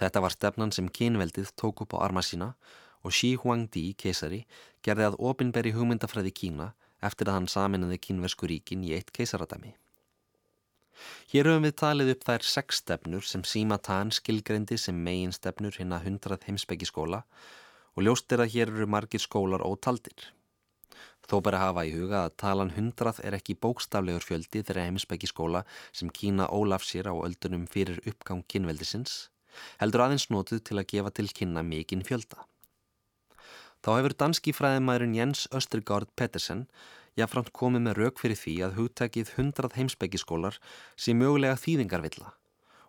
Þetta 0.00 0.22
var 0.24 0.34
stefnan 0.34 0.72
sem 0.72 0.88
kynveldið 0.88 1.52
tók 1.60 1.84
upp 1.84 1.94
á 1.94 2.02
arma 2.08 2.24
sína 2.24 2.54
og 3.02 3.14
Xi 3.14 3.34
Huangdi, 3.42 3.92
keisari, 3.98 4.44
gerði 4.82 5.10
að 5.10 5.20
opinberi 5.30 5.74
hugmyndafræði 5.76 6.32
Kína 6.40 6.72
eftir 7.02 7.28
að 7.28 7.38
hann 7.40 7.48
saminnaði 7.50 7.98
kínversku 8.06 8.48
ríkin 8.50 8.84
í 8.86 8.92
eitt 8.96 9.10
keisaradæmi. 9.14 9.74
Hér 11.32 11.48
höfum 11.50 11.64
við 11.66 11.74
talið 11.80 12.12
upp 12.14 12.26
þær 12.28 12.44
sex 12.46 12.82
stefnur 12.82 13.24
sem 13.26 13.42
Sima 13.48 13.78
Tan 13.88 14.12
skilgreindi 14.14 14.78
sem 14.78 14.98
megin 15.06 15.34
stefnur 15.34 15.78
hinn 15.80 15.94
að 15.96 16.06
hundrað 16.06 16.46
heimsbyggiskóla 16.48 17.22
og 17.96 18.06
ljóst 18.06 18.32
er 18.32 18.44
að 18.44 18.54
hér 18.54 18.72
eru 18.72 18.86
margir 18.94 19.22
skólar 19.24 19.64
ótaldir. 19.66 20.30
Þó 21.28 21.38
bara 21.46 21.62
hafa 21.62 21.84
í 21.88 21.92
huga 21.94 22.24
að 22.26 22.36
talan 22.42 22.72
hundrað 22.76 23.20
er 23.26 23.36
ekki 23.38 23.58
bókstaflegur 23.64 24.26
fjöldi 24.26 24.62
þeirra 24.62 24.86
heimsbyggiskóla 24.88 25.64
sem 25.90 26.10
Kína 26.10 26.48
ólaf 26.52 26.86
sér 26.86 27.10
á 27.10 27.14
öldunum 27.14 27.66
fyrir 27.70 28.02
uppgang 28.06 28.42
kynveldisins, 28.52 29.28
heldur 29.80 30.06
aðeins 30.06 30.28
nótuð 30.30 30.64
til 30.68 30.80
að 30.80 30.88
gefa 30.94 31.14
til 31.18 31.30
kynna 31.32 31.62
mikinn 31.66 32.04
fjölda. 32.06 32.44
Þá 33.82 33.90
hefur 33.98 34.14
danski 34.14 34.52
fræðimæðurinn 34.54 35.16
Jens 35.16 35.48
Östergaard 35.50 36.10
Pettersen 36.14 36.66
jáfnframt 37.18 37.50
komið 37.56 37.82
með 37.86 37.98
rauk 37.98 38.20
fyrir 38.22 38.38
því 38.38 38.54
að 38.66 38.76
hugtækið 38.78 39.32
100 39.34 39.74
heimsbyggiskólar 39.78 40.58
sé 40.94 41.16
mögulega 41.18 41.58
þýðingarvilla 41.58 42.30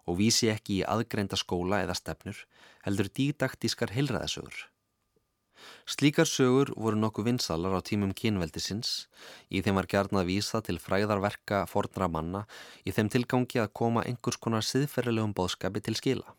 og 0.06 0.20
vísi 0.20 0.52
ekki 0.54 0.78
í 0.82 0.86
aðgreinda 0.86 1.40
skóla 1.40 1.82
eða 1.82 1.98
stefnur 1.98 2.44
heldur 2.86 3.10
dídaktískar 3.10 3.96
heilræðasögur. 3.96 4.68
Slíkar 5.88 6.28
sögur 6.28 6.74
voru 6.76 7.00
nokkuð 7.00 7.28
vinsalar 7.30 7.74
á 7.74 7.82
tímum 7.82 8.12
kynveldisins, 8.14 9.08
í 9.50 9.64
þeim 9.64 9.80
var 9.80 9.88
gerðna 9.90 10.22
að 10.22 10.30
vísa 10.30 10.62
til 10.62 10.78
fræðarverka 10.80 11.64
fornra 11.72 12.10
manna 12.12 12.44
í 12.84 12.94
þeim 12.96 13.10
tilgangi 13.16 13.64
að 13.64 13.74
koma 13.80 14.04
einhvers 14.08 14.40
konar 14.44 14.66
siðferðilegum 14.68 15.34
bóðskapi 15.34 15.84
til 15.84 15.96
skila. 16.00 16.36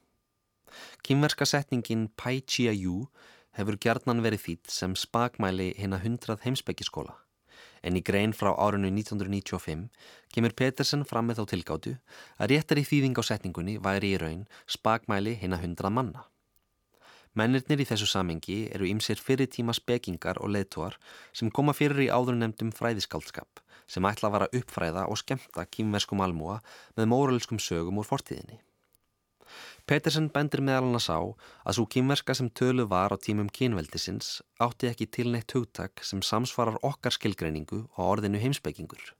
Kynverska 1.06 1.46
setningin 1.48 2.10
Pai 2.16 2.42
Chia 2.42 2.72
Yu 2.76 3.06
hefur 3.58 3.78
gjarnan 3.80 4.22
verið 4.24 4.42
þýtt 4.46 4.74
sem 4.74 4.96
spakmæli 4.98 5.72
hinn 5.78 5.96
að 5.96 6.04
hundrað 6.08 6.44
heimsbyggiskóla. 6.46 7.14
En 7.84 7.98
í 7.98 8.02
grein 8.02 8.32
frá 8.32 8.50
árinu 8.56 8.88
1995 8.90 9.88
kemur 10.34 10.54
Petersen 10.56 11.04
fram 11.08 11.28
með 11.28 11.42
þá 11.42 11.44
tilgáttu 11.52 11.96
að 12.38 12.54
réttar 12.54 12.80
í 12.80 12.86
þýðing 12.88 13.18
á 13.20 13.22
setningunni 13.28 13.74
væri 13.78 14.14
í 14.14 14.20
raun 14.22 14.46
spakmæli 14.66 15.36
hinn 15.40 15.56
að 15.56 15.66
hundrað 15.66 15.96
manna. 15.98 16.24
Mennirnir 17.34 17.82
í 17.82 17.86
þessu 17.88 18.06
samengi 18.06 18.58
eru 18.70 18.86
ymsir 18.86 19.18
fyrir 19.18 19.50
tíma 19.50 19.74
spekingar 19.74 20.38
og 20.38 20.52
leðtúar 20.54 20.98
sem 21.34 21.50
koma 21.50 21.74
fyrir 21.74 22.04
í 22.06 22.12
áður 22.12 22.38
nefndum 22.38 22.70
fræðiskaldskap 22.74 23.62
sem 23.90 24.06
ætla 24.06 24.30
að 24.30 24.36
vara 24.36 24.52
uppfræða 24.60 25.08
og 25.10 25.18
skemta 25.20 25.66
kýmverskum 25.66 26.22
almúa 26.24 26.60
með 26.96 27.10
móralskum 27.10 27.58
sögum 27.58 27.98
úr 28.00 28.08
fortíðinni. 28.08 28.60
Petersen 29.88 30.30
bendir 30.32 30.62
meðal 30.64 30.86
hann 30.86 30.98
að 30.98 31.04
sá 31.06 31.18
að 31.20 31.76
svo 31.76 31.84
kýmverska 31.94 32.36
sem 32.38 32.48
tölu 32.60 32.86
var 32.90 33.12
á 33.12 33.16
tímum 33.20 33.50
kynveldisins 33.52 34.38
átti 34.64 34.88
ekki 34.90 35.10
tilneitt 35.18 35.52
hugtak 35.56 36.04
sem 36.04 36.22
samsvarar 36.24 36.80
okkar 36.82 37.16
skilgreiningu 37.16 37.84
á 37.94 38.00
orðinu 38.04 38.40
heimsbyggingur. 38.40 39.12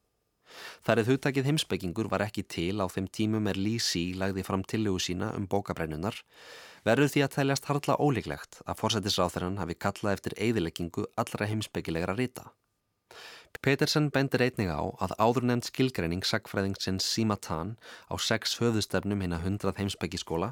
Þar 0.87 1.03
eða 1.03 1.13
hugtakið 1.13 1.49
heimsbyggingur 1.51 2.09
var 2.13 2.25
ekki 2.27 2.45
til 2.57 2.79
á 2.81 2.87
þeim 2.87 3.09
tímum 3.19 3.49
er 3.51 3.59
Lísi 3.59 4.05
lagði 4.19 4.45
fram 4.47 4.63
tillögu 4.63 5.03
sína 5.03 5.33
um 5.39 5.49
bókabrennunar 5.51 6.21
verður 6.87 7.11
því 7.13 7.25
að 7.27 7.35
teljast 7.39 7.71
harla 7.71 7.97
ólíklegt 7.99 8.61
að 8.65 8.79
fórsættisráþurann 8.83 9.59
hafi 9.63 9.79
kallað 9.87 10.19
eftir 10.19 10.37
eigðileggingu 10.39 11.09
allra 11.21 11.49
heimsbyggilegra 11.51 12.17
rita. 12.19 12.51
Petersen 13.63 14.11
bendir 14.11 14.43
einnig 14.45 14.71
á 14.73 14.83
að 15.05 15.15
áðurnemnd 15.21 15.69
skilgreining 15.69 16.25
sagfræðingsins 16.27 17.07
Simatan 17.07 17.77
á 18.11 18.15
sex 18.19 18.59
höfðustefnum 18.61 19.23
hinn 19.25 19.37
að 19.37 19.47
hundrað 19.47 19.81
heimsbyggiskóla 19.83 20.51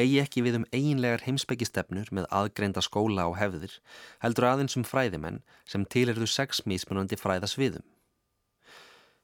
eigi 0.00 0.18
ekki 0.22 0.44
við 0.46 0.60
um 0.60 0.66
eiginlegar 0.72 1.26
heimsbyggistefnur 1.26 2.10
með 2.16 2.28
aðgreinda 2.40 2.82
skóla 2.86 3.28
og 3.30 3.38
hefðir 3.42 3.76
heldur 4.24 4.48
aðeins 4.50 4.78
um 4.80 4.86
fræðimenn 4.88 5.42
sem 5.68 5.84
tilirðu 5.84 6.26
sex 6.30 6.64
mismunandi 6.66 7.20
fræðasviðum. 7.20 7.86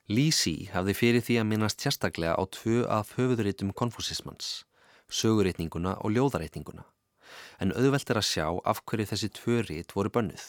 Lísi 0.06 0.68
hafði 0.70 0.94
fyrir 0.94 1.24
því 1.26 1.40
að 1.40 1.50
minnast 1.50 1.82
sérstaklega 1.82 2.38
á 2.38 2.42
tvö 2.46 2.84
af 2.86 3.16
höfðuritum 3.18 3.72
konfúsismans 3.74 4.66
söguritninguna 5.12 5.96
og 6.02 6.14
ljóðaritninguna, 6.14 6.84
en 7.62 7.74
auðvelt 7.78 8.10
er 8.10 8.20
að 8.20 8.28
sjá 8.28 8.46
af 8.64 8.82
hverju 8.84 9.10
þessi 9.12 9.32
tvö 9.38 9.60
rit 9.66 9.94
voru 9.94 10.12
bönnuð. 10.12 10.46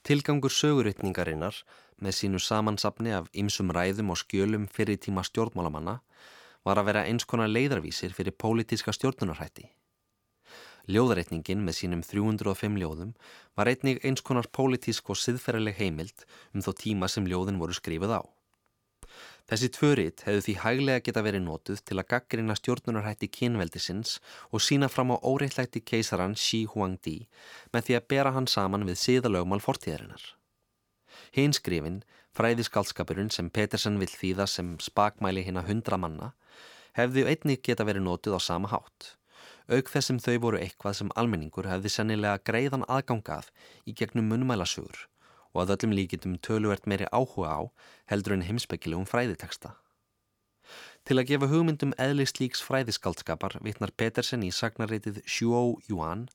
Tilgangur 0.00 0.52
söguritningarinnar 0.54 1.56
með 2.00 2.14
sínu 2.16 2.38
samansapni 2.40 3.12
af 3.12 3.26
ymsum 3.36 3.72
ræðum 3.76 4.14
og 4.14 4.20
skjölum 4.22 4.64
fyrir 4.72 4.96
tíma 4.96 5.24
stjórnmálamanna 5.28 5.98
var 6.64 6.80
að 6.80 6.88
vera 6.88 7.02
eins 7.08 7.26
konar 7.28 7.52
leiðarvísir 7.52 8.14
fyrir 8.16 8.32
pólitíska 8.32 8.94
stjórnunarhætti. 8.96 9.68
Ljóðareitningin 10.90 11.60
með 11.66 11.76
sínum 11.82 12.00
305 12.06 12.80
ljóðum 12.80 13.12
var 13.58 13.68
einnig 13.68 14.00
eins 14.00 14.24
konar 14.24 14.48
pólitísk 14.48 15.12
og 15.12 15.20
siðferðileg 15.20 15.76
heimild 15.76 16.24
um 16.54 16.64
þó 16.64 16.72
tíma 16.80 17.08
sem 17.12 17.28
ljóðin 17.28 17.60
voru 17.60 17.76
skrifið 17.76 18.16
á. 18.16 18.20
Þessi 19.50 19.68
tvörit 19.74 20.20
hefðu 20.22 20.42
því 20.46 20.52
hæglega 20.62 21.02
geta 21.06 21.22
verið 21.26 21.42
nótuð 21.42 21.80
til 21.82 21.96
að 21.98 22.06
gaggrina 22.12 22.54
stjórnunarhætti 22.54 23.28
kynveldisins 23.34 24.12
og 24.54 24.62
sína 24.62 24.86
fram 24.86 25.10
á 25.10 25.18
óreittlætti 25.26 25.82
keisaran 25.82 26.36
Xi 26.38 26.60
Huangdi 26.70 27.16
með 27.74 27.88
því 27.88 27.96
að 27.98 28.06
bera 28.14 28.34
hann 28.36 28.46
saman 28.46 28.86
við 28.86 29.00
síðalögmál 29.02 29.58
fortíðarinnar. 29.64 30.22
Hinn 31.34 31.56
skrifin, 31.58 31.98
fræðiskaldskapurinn 32.38 33.34
sem 33.34 33.50
Petersen 33.50 33.98
vill 33.98 34.12
þýða 34.14 34.46
sem 34.54 34.76
spakmæli 34.78 35.42
hinn 35.42 35.58
að 35.58 35.72
hundra 35.74 35.98
manna, 35.98 36.32
hefðu 36.94 37.26
einnig 37.26 37.66
geta 37.66 37.88
verið 37.90 38.06
nótuð 38.06 38.38
á 38.38 38.40
sama 38.46 38.70
hátt. 38.70 39.16
Auk 39.66 39.90
þess 39.90 40.12
sem 40.12 40.22
þau 40.22 40.36
voru 40.46 40.62
eitthvað 40.62 41.00
sem 41.00 41.16
almenningur 41.18 41.66
hefði 41.66 41.90
sennilega 41.90 42.38
greiðan 42.46 42.86
aðgangað 42.86 43.50
í 43.82 43.98
gegnum 43.98 44.30
munmælasögur 44.30 45.09
og 45.54 45.62
að 45.64 45.74
öllum 45.76 45.94
líkitum 45.98 46.36
töluvert 46.46 46.86
meiri 46.90 47.08
áhuga 47.10 47.50
á 47.50 47.60
heldur 48.12 48.36
en 48.36 48.46
heimsbyggilegum 48.46 49.08
fræðiteksta. 49.10 49.74
Til 51.04 51.16
að 51.18 51.30
gefa 51.32 51.48
hugmyndum 51.50 51.94
eðlist 51.98 52.38
líks 52.42 52.62
fræðiskaldskapar 52.62 53.58
vitnar 53.64 53.90
Petersen 53.96 54.44
í 54.46 54.52
sagnarreitið 54.54 55.22
Shuo 55.26 55.80
Yuan, 55.88 56.28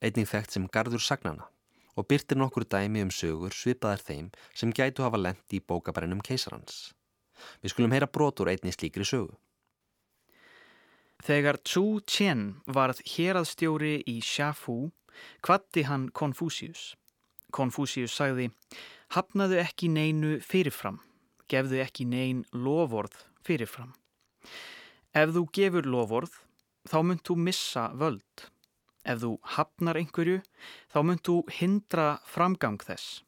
einning 0.00 0.28
þekkt 0.30 0.56
sem 0.56 0.68
gardur 0.72 1.02
sagnana 1.02 1.50
og 1.96 2.06
byrtir 2.08 2.36
nokkur 2.36 2.66
dæmi 2.68 3.02
um 3.04 3.10
sögur 3.10 3.54
svipaðar 3.56 4.02
þeim 4.04 4.28
sem 4.54 4.72
gætu 4.72 5.04
hafa 5.04 5.20
lendi 5.20 5.58
í 5.58 5.64
bókabrennum 5.64 6.20
keisarans. 6.24 6.92
Við 7.62 7.72
skulum 7.72 7.92
heyra 7.92 8.08
brotur 8.08 8.50
einnig 8.52 8.76
slíkri 8.76 9.04
sögu. 9.04 9.32
Þegar 11.24 11.58
Zhu 11.64 12.02
Qian 12.04 12.60
varð 12.68 13.00
héraðstjóri 13.08 14.02
í 14.04 14.18
Xiafu, 14.20 14.92
kvatti 15.40 15.86
hann 15.88 16.10
Konfúsius. 16.12 16.92
Konfúsius 17.56 18.14
sagði, 18.14 18.50
hafnaðu 19.16 19.60
ekki 19.62 19.88
neinu 19.92 20.36
fyrirfram, 20.44 21.00
gefðu 21.48 21.80
ekki 21.84 22.04
nein 22.08 22.44
lovorð 22.52 23.16
fyrirfram. 23.46 23.94
Ef 25.16 25.32
þú 25.32 25.46
gefur 25.56 25.88
lovorð, 25.88 26.34
þá 26.84 26.98
munt 27.08 27.24
þú 27.26 27.38
missa 27.46 27.88
völd. 27.96 28.46
Ef 29.06 29.22
þú 29.22 29.32
hafnar 29.56 29.96
einhverju, 30.00 30.42
þá 30.92 30.98
munt 31.06 31.24
þú 31.24 31.36
hindra 31.58 32.08
framgang 32.26 32.80
þess. 32.82 33.22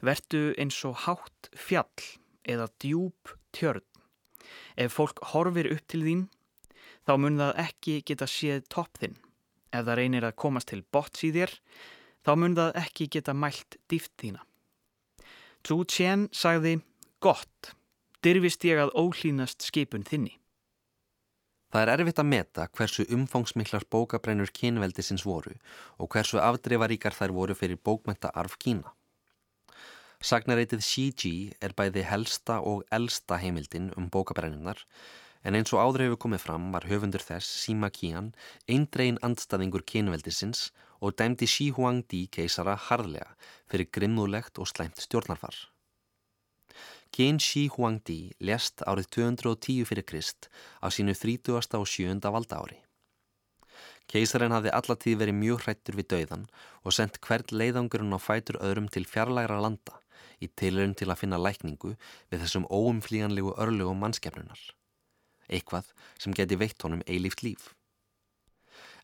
Vertu 0.00 0.52
eins 0.60 0.78
og 0.88 1.02
hátt 1.06 1.50
fjall 1.52 2.06
eða 2.48 2.68
djúb 2.82 3.34
tjörn. 3.52 3.84
Ef 4.76 4.96
fólk 4.96 5.20
horfir 5.32 5.68
upp 5.74 5.84
til 5.90 6.02
þín, 6.06 6.22
þá 7.06 7.12
mun 7.18 7.40
það 7.40 7.60
ekki 7.66 7.98
geta 8.06 8.28
séð 8.30 8.64
topp 8.72 9.02
þinn. 9.02 9.18
Ef 9.72 9.86
það 9.86 9.98
reynir 9.98 10.26
að 10.28 10.38
komast 10.44 10.70
til 10.72 10.82
bots 10.94 11.24
í 11.26 11.32
þér, 11.34 11.52
þá 12.26 12.32
mun 12.38 12.56
það 12.58 12.78
ekki 12.82 13.08
geta 13.16 13.34
mælt 13.34 13.78
dýft 13.90 14.14
þína. 14.22 14.42
Zhu 15.66 15.82
Qian 15.86 16.28
sagði, 16.34 16.78
gott, 17.22 17.74
dyrfist 18.22 18.64
ég 18.66 18.80
að 18.82 18.94
ólínast 18.98 19.62
skipun 19.66 20.06
þinni. 20.06 20.38
Það 21.72 21.82
er 21.82 21.90
erfitt 21.94 22.18
að 22.20 22.28
meta 22.28 22.64
hversu 22.76 23.04
umfangsmiklar 23.16 23.86
bókabrennur 23.88 24.50
kynveldisins 24.52 25.22
voru 25.24 25.54
og 25.96 26.10
hversu 26.12 26.40
afdreifaríkar 26.42 27.16
þær 27.16 27.32
voru 27.32 27.56
fyrir 27.56 27.80
bókmenta 27.80 28.28
arf 28.36 28.58
Kína. 28.60 28.92
Sagnareitið 30.22 30.84
Xi-Ji 30.84 31.34
er 31.64 31.72
bæði 31.74 32.04
helsta 32.06 32.60
og 32.60 32.84
elsta 32.94 33.40
heimildin 33.42 33.88
um 33.96 34.10
bókabrennunar 34.12 34.84
en 35.42 35.58
eins 35.58 35.72
og 35.74 35.82
áður 35.82 36.06
hefur 36.06 36.20
komið 36.24 36.44
fram 36.44 36.70
var 36.74 36.86
höfundur 36.90 37.24
þess, 37.24 37.48
Sima 37.64 37.90
Qian, 37.90 38.32
eindregin 38.70 39.20
andstaðingur 39.26 39.84
kynveldisins 39.86 40.70
og 41.02 41.16
dæmdi 41.18 41.48
Xi 41.50 41.70
Huangdi 41.76 42.26
keisara 42.30 42.76
harðlega 42.88 43.34
fyrir 43.70 43.90
grimmúlegt 43.90 44.60
og 44.62 44.70
slæmt 44.70 45.02
stjórnarfar. 45.02 45.56
Qin 47.12 47.40
Xi 47.42 47.66
Huangdi 47.74 48.32
lest 48.40 48.84
árið 48.88 49.10
210 49.18 49.84
fyrir 49.90 50.06
Krist 50.08 50.48
á 50.80 50.88
sínu 50.88 51.12
30. 51.18 51.58
og 51.76 51.88
7. 51.90 52.22
valda 52.22 52.62
ári. 52.62 52.78
Keisarinn 54.08 54.54
hafði 54.54 54.72
allatíð 54.76 55.18
verið 55.20 55.36
mjög 55.38 55.64
hrættur 55.64 55.98
við 55.98 56.08
dauðan 56.12 56.46
og 56.82 56.94
sendt 56.96 57.18
hvert 57.26 57.52
leiðangurinn 57.52 58.16
á 58.16 58.20
fætur 58.20 58.58
öðrum 58.60 58.88
til 58.92 59.04
fjarlægra 59.08 59.60
landa 59.60 59.98
í 60.42 60.48
tilurinn 60.58 60.96
til 60.98 61.10
að 61.10 61.20
finna 61.22 61.40
lækningu 61.40 61.94
við 62.32 62.44
þessum 62.44 62.66
óumflíjanlegu 62.68 63.54
örlugum 63.62 64.02
mannskefnunar. 64.02 64.60
Eitthvað 65.52 65.92
sem 66.18 66.34
geti 66.36 66.56
veitt 66.56 66.82
honum 66.82 67.04
eilíft 67.06 67.44
líf. 67.44 67.72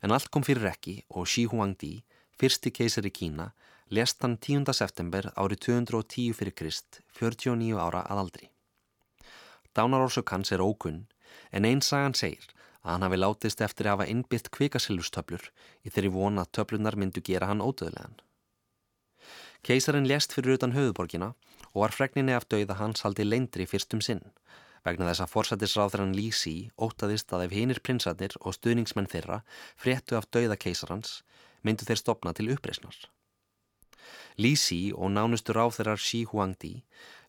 En 0.03 0.15
allt 0.15 0.31
kom 0.33 0.45
fyrir 0.47 0.71
ekki 0.71 1.01
og 1.11 1.27
Xi 1.29 1.45
Huangdi, 1.53 1.99
fyrsti 2.39 2.73
keisari 2.73 3.11
Kína, 3.13 3.51
lest 3.91 4.23
hann 4.23 4.39
10. 4.39 4.69
september 4.73 5.31
árið 5.35 5.65
210 5.69 6.37
fyrir 6.39 6.55
Krist, 6.55 7.01
49 7.19 7.81
ára 7.81 8.05
að 8.07 8.23
aldri. 8.23 8.51
Dánarórsök 9.75 10.31
hans 10.33 10.53
er 10.53 10.63
ókunn, 10.65 11.07
en 11.53 11.67
einsagan 11.69 12.17
segir 12.17 12.47
að 12.83 12.93
hann 12.93 13.05
hafi 13.07 13.19
látist 13.19 13.61
eftir 13.65 13.89
að 13.89 13.97
hafa 13.97 14.09
innbytt 14.13 14.51
kvikasilvustöflur 14.55 15.51
í 15.85 15.93
þeirri 15.93 16.13
vona 16.15 16.45
að 16.45 16.53
töflunar 16.59 16.97
myndu 16.97 17.23
gera 17.25 17.51
hann 17.51 17.65
ódöðlegan. 17.65 18.17
Keisarin 19.67 20.07
lest 20.09 20.33
fyrir 20.33 20.57
utan 20.57 20.73
höfuborgina 20.77 21.33
og 21.73 21.83
var 21.83 21.95
fregninni 21.95 22.35
af 22.37 22.47
dauða 22.49 22.79
hans 22.79 23.03
haldi 23.05 23.27
leindri 23.27 23.67
fyrstum 23.67 24.01
sinn, 24.05 24.23
vegna 24.87 25.09
þess 25.11 25.25
að 25.25 25.33
forsættisráðurann 25.35 26.17
Lísi 26.17 26.57
ótaðist 26.79 27.33
að 27.33 27.47
ef 27.47 27.55
hinnir 27.57 27.81
prinsarnir 27.85 28.37
og 28.41 28.57
stuðningsmenn 28.57 29.11
þeirra 29.11 29.43
fréttu 29.77 30.19
af 30.19 30.29
dauða 30.31 30.59
keisarans 30.61 31.23
myndu 31.67 31.89
þeir 31.89 32.03
stopna 32.03 32.35
til 32.37 32.51
uppreysnar. 32.55 32.97
Lísi 34.39 34.93
og 34.95 35.11
nánustu 35.15 35.55
ráðurar 35.57 35.99
Xi 35.99 36.25
Huangdi 36.31 36.77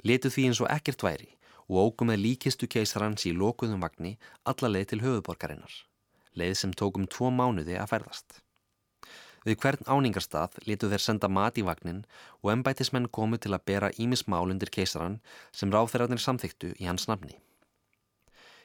letu 0.05 0.29
því 0.29 0.49
eins 0.49 0.61
og 0.61 0.69
ekkert 0.73 1.05
væri 1.05 1.31
og 1.69 1.79
ógum 1.85 2.11
með 2.11 2.23
líkistu 2.25 2.69
keisarans 2.69 3.25
í 3.29 3.33
lokuðum 3.33 3.81
vagnni 3.85 4.15
alla 4.49 4.69
leið 4.73 4.91
til 4.91 5.01
höfuborgarinnar, 5.05 5.73
leið 6.37 6.55
sem 6.61 6.73
tókum 6.73 7.09
tvo 7.09 7.29
mánuði 7.33 7.77
að 7.77 7.91
ferðast. 7.93 8.41
Við 9.49 9.57
hvern 9.63 9.87
áningarstað 9.89 10.59
letu 10.69 10.87
þeir 10.91 11.01
senda 11.01 11.27
mat 11.33 11.55
í 11.57 11.63
vagnin 11.65 12.03
og 12.43 12.51
ennbætismenn 12.53 13.07
komu 13.17 13.39
til 13.41 13.55
að 13.55 13.63
bera 13.65 13.87
ímismál 13.97 14.51
undir 14.53 14.69
keisaran 14.69 15.15
sem 15.49 15.71
ráðferðarnir 15.73 16.21
samþyktu 16.21 16.75
í 16.77 16.85
hans 16.85 17.07
nafni. 17.09 17.39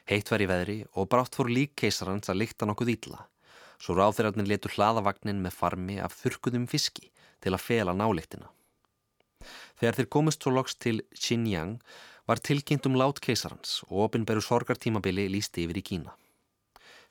Heitt 0.05 0.29
var 0.29 0.43
í 0.45 0.49
veðri 0.51 0.75
og 0.93 1.07
brátt 1.09 1.33
fór 1.33 1.49
lík 1.49 1.73
keisarans 1.81 2.29
að 2.29 2.43
lykta 2.43 2.69
nokkuð 2.69 2.93
ítla. 2.93 3.25
svo 3.81 3.95
ráðherrarnir 3.97 4.47
letur 4.47 4.71
hlaðavagnin 4.71 5.41
með 5.43 5.55
farmi 5.59 5.97
af 5.99 6.13
þurkuðum 6.21 6.67
fiski 6.71 7.09
til 7.43 7.51
að 7.51 7.65
fela 7.65 7.93
nálíktina. 7.93 8.47
Þegar 9.81 9.97
þeir 9.97 10.07
komist 10.15 10.45
svo 10.45 10.53
loks 10.55 10.77
til 10.79 11.01
Xinjiang 11.11 11.81
var 12.25 12.39
tilkynnt 12.39 12.87
um 12.87 12.95
lát 12.95 13.19
keisarans 13.19 13.81
og 13.89 14.05
opinberu 14.07 14.41
sorgartímabili 14.41 15.27
lísti 15.33 15.65
yfir 15.65 15.81
í 15.81 15.83
Kína. 15.89 16.15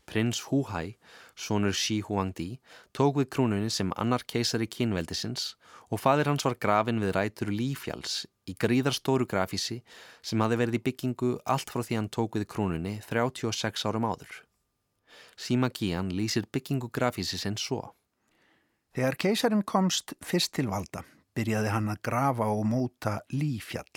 Prins 0.04 0.42
Hai, 0.68 0.96
sonur 1.34 1.72
Xi 1.72 2.00
Huangdi, 2.06 2.60
tók 2.92 3.16
við 3.16 3.28
krúnunni 3.30 3.70
sem 3.70 3.92
annar 3.96 4.24
keisari 4.26 4.66
kínveldisins 4.66 5.54
og 5.90 6.00
fadir 6.00 6.28
hans 6.28 6.44
var 6.44 6.56
grafin 6.60 7.00
við 7.00 7.14
rætur 7.16 7.50
Lífjáls 7.50 8.26
í 8.46 8.54
gríðarstóru 8.54 9.26
grafísi 9.26 9.80
sem 10.22 10.40
hafi 10.40 10.58
verið 10.60 10.78
í 10.78 10.84
byggingu 10.88 11.30
allt 11.44 11.70
frá 11.70 11.82
því 11.82 11.98
hann 11.98 12.12
tók 12.12 12.36
við 12.38 12.48
krúnunni 12.50 12.98
36 13.08 13.86
árum 13.88 14.08
áður. 14.08 14.44
Sima 15.36 15.70
Kían 15.70 16.12
lýsir 16.12 16.46
byggingu 16.52 16.90
grafísi 16.92 17.38
sinn 17.40 17.56
svo. 17.56 17.94
Þegar 18.94 19.18
keisarin 19.18 19.64
komst 19.66 20.14
fyrst 20.22 20.54
til 20.54 20.68
valda 20.70 21.02
byrjaði 21.34 21.72
hann 21.74 21.90
að 21.90 22.02
grafa 22.06 22.46
og 22.54 22.62
móta 22.68 23.16
Lífjall. 23.34 23.90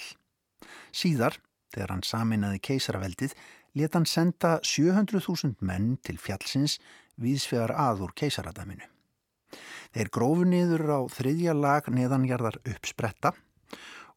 Síðar, 0.90 1.38
þegar 1.74 1.94
hann 1.94 2.06
saminnaði 2.06 2.62
keisaraveldið, 2.66 3.36
let 3.78 3.96
hann 3.96 4.08
senda 4.10 4.58
700.000 4.66 5.62
menn 5.62 5.98
til 6.04 6.18
fjallsins 6.22 6.78
viðsvegar 7.22 7.74
aður 7.74 8.14
keisaradaminu. 8.18 8.86
Þeir 9.96 10.10
grófu 10.14 10.46
niður 10.50 10.84
á 10.92 11.00
þriðja 11.14 11.56
lag 11.56 11.88
neðanjarðar 11.94 12.60
uppspretta 12.68 13.34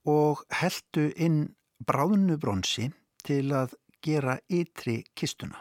og 0.08 0.44
heldu 0.60 1.10
inn 1.16 1.42
bráðnu 1.86 2.38
bronsi 2.40 2.90
til 3.24 3.46
að 3.56 3.76
gera 4.04 4.38
ytri 4.48 5.02
kistuna. 5.14 5.60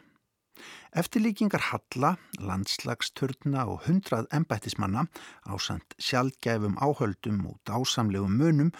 Eftirlíkingar 1.00 1.70
Halla, 1.70 2.16
landslagsturna 2.42 3.68
og 3.70 3.86
hundrað 3.86 4.26
embættismanna 4.36 5.06
á 5.46 5.54
samt 5.62 5.94
sjálfgæfum 6.02 6.80
áhöldum 6.82 7.46
og 7.52 7.60
dásamlegum 7.70 8.40
munum 8.42 8.72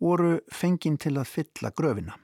voru 0.00 0.38
fenginn 0.52 1.00
til 1.00 1.16
að 1.18 1.32
fylla 1.32 1.72
gröfina. 1.74 2.14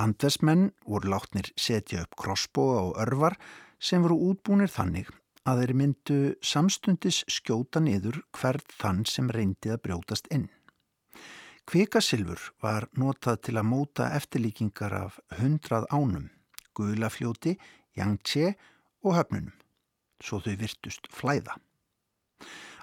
Handversmenn 0.00 0.70
voru 0.88 1.10
látnir 1.12 1.50
setja 1.60 2.06
upp 2.06 2.16
krossbóa 2.16 2.78
og 2.86 3.00
örvar 3.02 3.36
sem 3.80 4.00
voru 4.00 4.16
útbúnir 4.30 4.72
þannig 4.72 5.10
að 5.48 5.60
þeir 5.60 5.74
myndu 5.76 6.16
samstundis 6.44 7.20
skjóta 7.28 7.82
niður 7.84 8.22
hverð 8.36 8.64
þann 8.80 9.04
sem 9.08 9.28
reyndi 9.36 9.72
að 9.74 9.82
brjótast 9.84 10.30
inn. 10.32 10.48
Kvikasilfur 11.68 12.48
var 12.64 12.88
notað 12.96 13.42
til 13.46 13.56
að 13.60 13.68
móta 13.68 14.08
eftirlíkingar 14.16 14.96
af 14.96 15.20
hundrað 15.38 15.86
ánum, 15.92 16.30
gulafljóti, 16.74 17.58
jangtse 17.96 18.54
og 19.04 19.16
höfnunum, 19.18 19.54
svo 20.24 20.40
þau 20.40 20.56
virtust 20.64 21.10
flæða. 21.14 21.60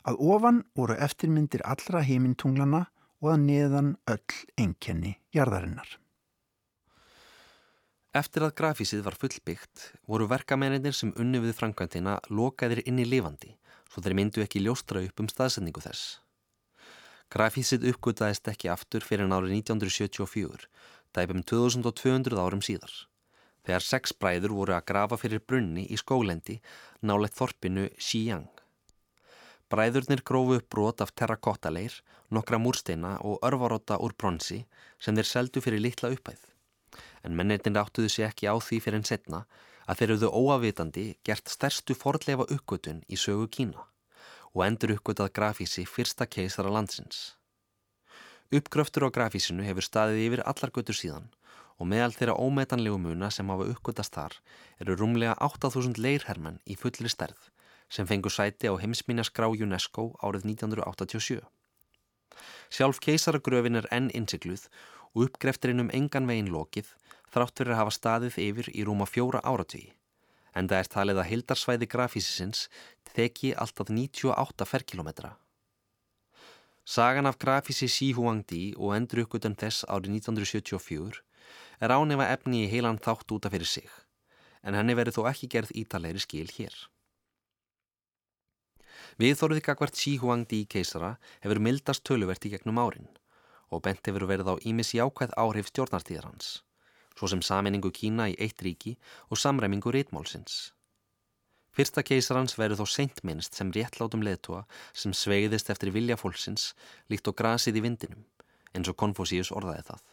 Að 0.07 0.21
ofan 0.23 0.63
voru 0.77 0.95
eftirmyndir 1.03 1.65
allra 1.65 2.05
heimintunglana 2.05 2.85
og 3.21 3.33
að 3.33 3.47
neðan 3.49 3.95
öll 4.07 4.43
enkenni 4.61 5.17
jarðarinnar. 5.35 5.97
Eftir 8.17 8.45
að 8.47 8.55
grafísið 8.57 9.01
var 9.05 9.15
fullbyggt 9.19 9.81
voru 10.09 10.25
verkamennir 10.31 10.95
sem 10.95 11.11
unni 11.21 11.41
við 11.43 11.57
framkvæmtina 11.57 12.15
lokaðir 12.33 12.79
inn 12.89 13.01
í 13.03 13.05
lifandi 13.05 13.51
svo 13.91 14.01
þeir 14.05 14.15
myndu 14.17 14.43
ekki 14.43 14.61
ljóstra 14.63 15.03
upp 15.05 15.21
um 15.21 15.29
staðsendingu 15.29 15.83
þess. 15.83 16.17
Grafísið 17.33 17.85
uppgötaðist 17.91 18.47
ekki 18.49 18.71
aftur 18.71 19.05
fyrir 19.05 19.27
árið 19.27 19.53
1974, 19.57 20.65
dæpum 21.13 21.43
2200 21.43 22.41
árum 22.41 22.63
síðar. 22.63 22.93
Þegar 23.67 23.85
sex 23.85 24.15
bræður 24.15 24.55
voru 24.55 24.77
að 24.77 24.85
grafa 24.93 25.19
fyrir 25.19 25.43
brunni 25.43 25.85
í 25.91 25.99
skólendi 25.99 26.61
nálegt 27.03 27.37
þorpinu 27.37 27.89
Xiyang. 27.99 28.47
Bræðurnir 29.67 30.23
grófu 30.23 30.61
upp 30.61 30.69
brot 30.71 31.03
af 31.03 31.11
terrakottaleir, 31.11 32.01
nokkra 32.31 32.57
múrsteina 32.63 33.17
og 33.27 33.43
örvaróta 33.43 33.99
úr 33.99 34.15
bronsi 34.15 34.63
sem 34.97 35.17
þeir 35.17 35.33
seldu 35.35 35.63
fyrir 35.65 35.83
litla 35.83 36.15
uppæð. 36.15 36.39
En 37.25 37.35
mennitin 37.35 37.79
áttuðu 37.79 38.11
sér 38.11 38.29
ekki 38.29 38.49
á 38.51 38.55
því 38.57 38.81
fyrir 38.83 39.01
en 39.01 39.07
setna 39.07 39.45
að 39.87 40.01
þeir 40.01 40.09
eruðu 40.09 40.29
óavitandi 40.33 41.05
gert 41.23 41.49
stærstu 41.49 41.95
fordleifa 41.95 42.45
uppgötun 42.53 43.03
í 43.07 43.19
sögu 43.19 43.47
Kína 43.47 43.87
og 44.53 44.63
endur 44.65 44.95
uppgötað 44.97 45.33
grafísi 45.37 45.85
fyrsta 45.85 46.25
keisara 46.25 46.71
landsins. 46.73 47.37
Uppgröftur 48.47 49.07
á 49.07 49.09
grafísinu 49.11 49.65
hefur 49.67 49.85
staðið 49.85 50.23
yfir 50.27 50.41
allar 50.47 50.71
götur 50.75 50.97
síðan 50.97 51.27
og 51.77 51.89
meðal 51.91 52.13
þeirra 52.15 52.37
ómetanlegu 52.41 52.97
muna 53.01 53.29
sem 53.33 53.49
hafa 53.51 53.67
uppgötast 53.73 54.15
þar 54.15 54.37
eru 54.81 54.95
rúmlega 54.97 55.35
8000 55.45 55.99
leirhermenn 56.01 56.61
í 56.65 56.77
fullri 56.79 57.11
stærð 57.11 57.49
sem 57.93 58.07
fengur 58.07 58.33
sæti 58.33 58.71
á 58.71 58.73
heimsminjaskrá 58.79 59.47
UNESCO 59.51 60.09
árið 60.23 60.47
1987. 60.53 61.43
Sjálf 62.73 62.99
keisaragröfin 63.03 63.79
er 63.79 63.87
enn 63.93 64.09
innsikluð 64.15 64.67
og 65.13 65.27
uppgrefturinn 65.27 65.85
um 65.85 65.93
engan 65.95 66.27
veginn 66.27 66.51
lokið 66.51 66.89
þrátt 67.33 67.59
fyrir 67.59 67.75
að 67.75 67.81
hafa 67.83 67.95
staðið 67.97 68.41
yfir 68.47 68.71
í 68.73 68.87
rúma 68.87 69.07
fjóra 69.09 69.43
áratví 69.43 69.87
en 70.57 70.69
það 70.69 70.81
er 70.81 70.89
talið 70.93 71.19
að 71.21 71.29
hildarsvæði 71.31 71.89
grafísisins 71.91 72.63
þekki 73.13 73.53
alltaf 73.61 73.91
98 73.93 74.67
ferkilometra. 74.67 75.35
Sagan 76.87 77.27
af 77.29 77.37
grafísi 77.41 77.89
Xi 77.91 78.13
Huangdi 78.17 78.73
og 78.77 78.95
endur 78.95 79.25
uppgötun 79.25 79.57
þess 79.59 79.85
árið 79.91 80.21
1974 80.21 81.21
er 81.83 81.93
ánefa 81.93 82.29
efni 82.33 82.63
í 82.65 82.69
heilan 82.71 83.01
þátt 83.03 83.33
útaf 83.35 83.53
fyrir 83.53 83.69
sig, 83.69 83.89
en 84.63 84.77
henni 84.77 84.95
verið 84.97 85.19
þó 85.19 85.27
ekki 85.31 85.49
gerð 85.51 85.73
ítalegri 85.81 86.23
skil 86.23 86.47
hér. 86.55 86.77
Viðþóruði 89.21 89.65
gagvert 89.65 89.97
Xi 89.97 90.17
Huangdi 90.21 90.63
keisara 90.69 91.17
hefur 91.43 91.61
mildast 91.63 92.05
töluvert 92.07 92.45
í 92.47 92.53
gegnum 92.53 92.79
árin 92.81 93.09
og 93.67 93.83
bent 93.83 94.05
hefur 94.07 94.27
verið 94.29 94.53
á 94.53 94.55
ímis 94.63 94.93
jákvæð 94.95 95.33
áhrif 95.35 95.69
stjórnartíðar 95.73 96.29
hans, 96.29 96.61
svo 97.17 97.29
sem 97.31 97.41
saminningu 97.41 97.91
Kína 97.91 98.29
í 98.31 98.37
eitt 98.37 98.61
ríki 98.63 98.95
og 99.29 99.41
samræmingu 99.41 99.91
rítmálsins. 99.93 100.71
Fyrsta 101.77 102.01
keisarans 102.01 102.55
verður 102.57 102.81
þó 102.81 102.89
seint 102.89 103.19
minnst 103.27 103.57
sem 103.57 103.71
réttlátum 103.73 104.23
leðtúa 104.25 104.63
sem 104.97 105.13
sveiðist 105.13 105.69
eftir 105.73 105.91
vilja 105.93 106.17
fólksins 106.17 106.71
líkt 107.11 107.29
og 107.29 107.37
grasið 107.37 107.77
í 107.77 107.83
vindinum, 107.85 108.23
eins 108.73 108.89
og 108.89 108.97
Konfúsíus 108.97 109.51
orðaði 109.53 109.85
það. 109.91 110.05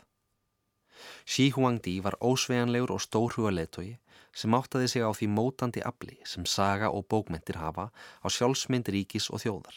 Xi 1.25 1.47
Huangdi 1.57 1.95
var 2.05 2.19
ósveganlegur 2.21 2.93
og 2.95 3.01
stórhuga 3.05 3.53
leðtói 3.55 3.95
sem 4.37 4.57
áttaði 4.57 4.90
sig 4.93 5.05
á 5.05 5.11
því 5.17 5.31
mótandi 5.33 5.83
afli 5.88 6.19
sem 6.29 6.45
saga 6.45 6.90
og 6.93 7.09
bókmentir 7.09 7.61
hafa 7.61 7.88
á 7.95 8.27
sjálfsmynd 8.29 8.90
ríkis 8.93 9.31
og 9.33 9.40
þjóðar. 9.45 9.77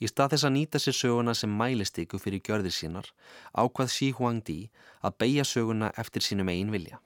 Í 0.00 0.10
stað 0.10 0.34
þess 0.34 0.48
að 0.48 0.54
nýta 0.56 0.80
sér 0.82 0.96
söguna 0.98 1.34
sem 1.38 1.52
mælistyku 1.60 2.20
fyrir 2.22 2.42
gjörðir 2.46 2.74
sínar 2.74 3.10
ákvað 3.52 3.92
Xi 3.96 4.10
Huangdi 4.18 4.58
að 5.02 5.16
beigja 5.22 5.46
söguna 5.48 5.92
eftir 6.00 6.26
sínum 6.26 6.50
eigin 6.52 6.74
vilja. 6.74 7.00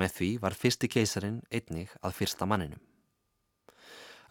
Með 0.00 0.14
því 0.16 0.30
var 0.44 0.56
fyrsti 0.56 0.88
keisarin 0.88 1.42
einnig 1.50 1.92
að 2.00 2.16
fyrsta 2.20 2.46
manninum. 2.48 2.80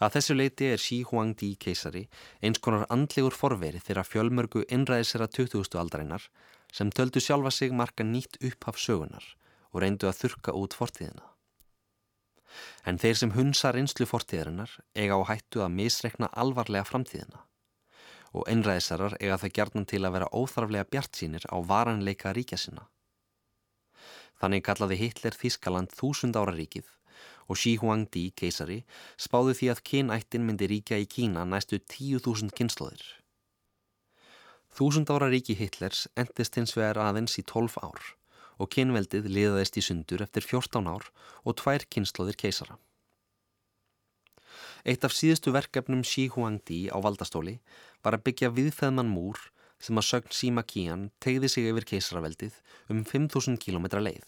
Að 0.00 0.14
þessu 0.16 0.34
leiti 0.36 0.70
er 0.72 0.80
Xi 0.80 1.02
Huangdi 1.10 1.50
keisari 1.60 2.06
eins 2.40 2.60
konar 2.64 2.86
andlegur 2.88 3.36
forveri 3.36 3.82
þeirra 3.84 4.06
fjölmörgu 4.08 4.64
innræðisera 4.72 5.28
20. 5.28 5.76
aldarinnar 5.76 6.24
sem 6.72 6.90
töldu 6.90 7.20
sjálfa 7.20 7.52
sig 7.52 7.74
marka 7.76 8.06
nýtt 8.06 8.40
upphaf 8.40 8.80
sögunar 8.80 9.26
og 9.70 9.82
reyndu 9.84 10.08
að 10.08 10.22
þurka 10.22 10.56
út 10.56 10.76
fortíðina. 10.78 11.26
En 12.88 12.98
þeir 12.98 13.18
sem 13.20 13.34
hunsa 13.34 13.72
reynslu 13.74 14.06
fortíðarinnar 14.08 14.72
eiga 14.94 15.18
á 15.18 15.22
hættu 15.30 15.62
að 15.64 15.74
misrekna 15.76 16.30
alvarlega 16.32 16.88
framtíðina 16.88 17.44
og 18.30 18.46
einræðisarar 18.46 19.16
eiga 19.18 19.38
það 19.42 19.54
gerðan 19.58 19.86
til 19.90 20.04
að 20.04 20.14
vera 20.16 20.30
óþarflega 20.30 20.88
bjart 20.92 21.18
sínir 21.18 21.46
á 21.50 21.56
varanleika 21.66 22.32
ríkja 22.36 22.60
sinna. 22.62 22.86
Þannig 24.40 24.64
kallaði 24.64 24.98
Hitler 25.00 25.36
Þískaland 25.36 25.90
þúsund 25.96 26.38
ára 26.38 26.54
ríkið 26.54 26.86
og 27.50 27.58
Xi 27.58 27.74
Huangdi 27.82 28.28
keisari 28.38 28.78
spáði 29.18 29.56
því 29.58 29.72
að 29.72 29.82
kynættin 29.90 30.46
myndi 30.46 30.70
ríkja 30.70 31.00
í 31.02 31.08
Kína 31.10 31.42
næstu 31.44 31.80
tíu 31.82 32.22
þúsund 32.22 32.54
kynnslóðir. 32.54 33.02
Þúsund 34.70 35.10
ára 35.10 35.26
ríki 35.32 35.58
Hitlers 35.58 36.06
endist 36.14 36.54
hins 36.56 36.76
vegar 36.78 37.02
aðeins 37.02 37.34
í 37.42 37.44
tólf 37.44 37.76
ár 37.82 38.14
og 38.60 38.70
kynveldið 38.74 39.28
liðaðist 39.32 39.78
í 39.80 39.84
sundur 39.84 40.22
eftir 40.24 40.44
14 40.44 40.90
ár 40.92 41.08
og 41.44 41.56
tvær 41.60 41.86
kynnslóðir 41.88 42.38
keisara. 42.40 42.76
Eitt 44.84 45.04
af 45.04 45.12
síðustu 45.12 45.52
verkefnum 45.52 46.02
Xi 46.06 46.28
Huangdi 46.32 46.82
á 46.92 46.96
valdastóli 47.04 47.58
var 48.04 48.16
að 48.16 48.24
byggja 48.28 48.52
viðfæðmann 48.56 49.12
múr 49.12 49.40
sem 49.80 49.96
að 49.96 50.08
sögn 50.08 50.36
Sima 50.36 50.64
Qian 50.64 51.08
tegði 51.24 51.50
sig 51.52 51.68
yfir 51.70 51.88
keisaraveldið 51.94 52.56
um 52.92 53.02
5.000 53.04 53.60
km 53.60 53.88
leið. 54.00 54.24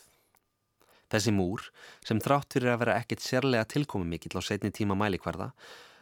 Þessi 1.13 1.33
múr, 1.37 1.65
sem 2.01 2.21
þrátt 2.25 2.55
fyrir 2.57 2.73
að 2.73 2.79
vera 2.85 2.97
ekkit 3.01 3.25
sérlega 3.25 3.69
tilkomi 3.69 4.09
mikill 4.15 4.39
á 4.41 4.43
setni 4.45 4.73
tíma 4.73 4.97
mælikvarða, 4.97 5.51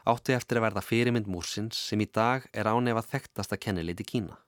átti 0.07 0.37
eftir 0.37 0.61
að 0.61 0.69
verða 0.69 0.85
fyrirmynd 0.87 1.31
múrsins 1.31 1.81
sem 1.91 2.03
í 2.03 2.07
dag 2.07 2.47
er 2.55 2.71
ánefa 2.71 3.03
þekktasta 3.17 3.59
kennileiti 3.59 4.07
Kína, 4.07 4.39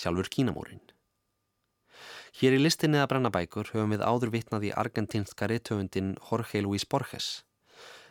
sjálfur 0.00 0.32
Kínamúrin. 0.32 0.80
Hér 2.40 2.54
í 2.56 2.58
listinni 2.62 2.96
að 2.96 3.10
brenna 3.10 3.28
bækur 3.28 3.68
höfum 3.68 3.90
við 3.92 4.00
áður 4.00 4.30
vitnað 4.32 4.62
í 4.64 4.68
argentinska 4.82 5.44
rithöfundin 5.50 6.14
Jorge 6.24 6.62
Luis 6.64 6.86
Borges, 6.88 7.26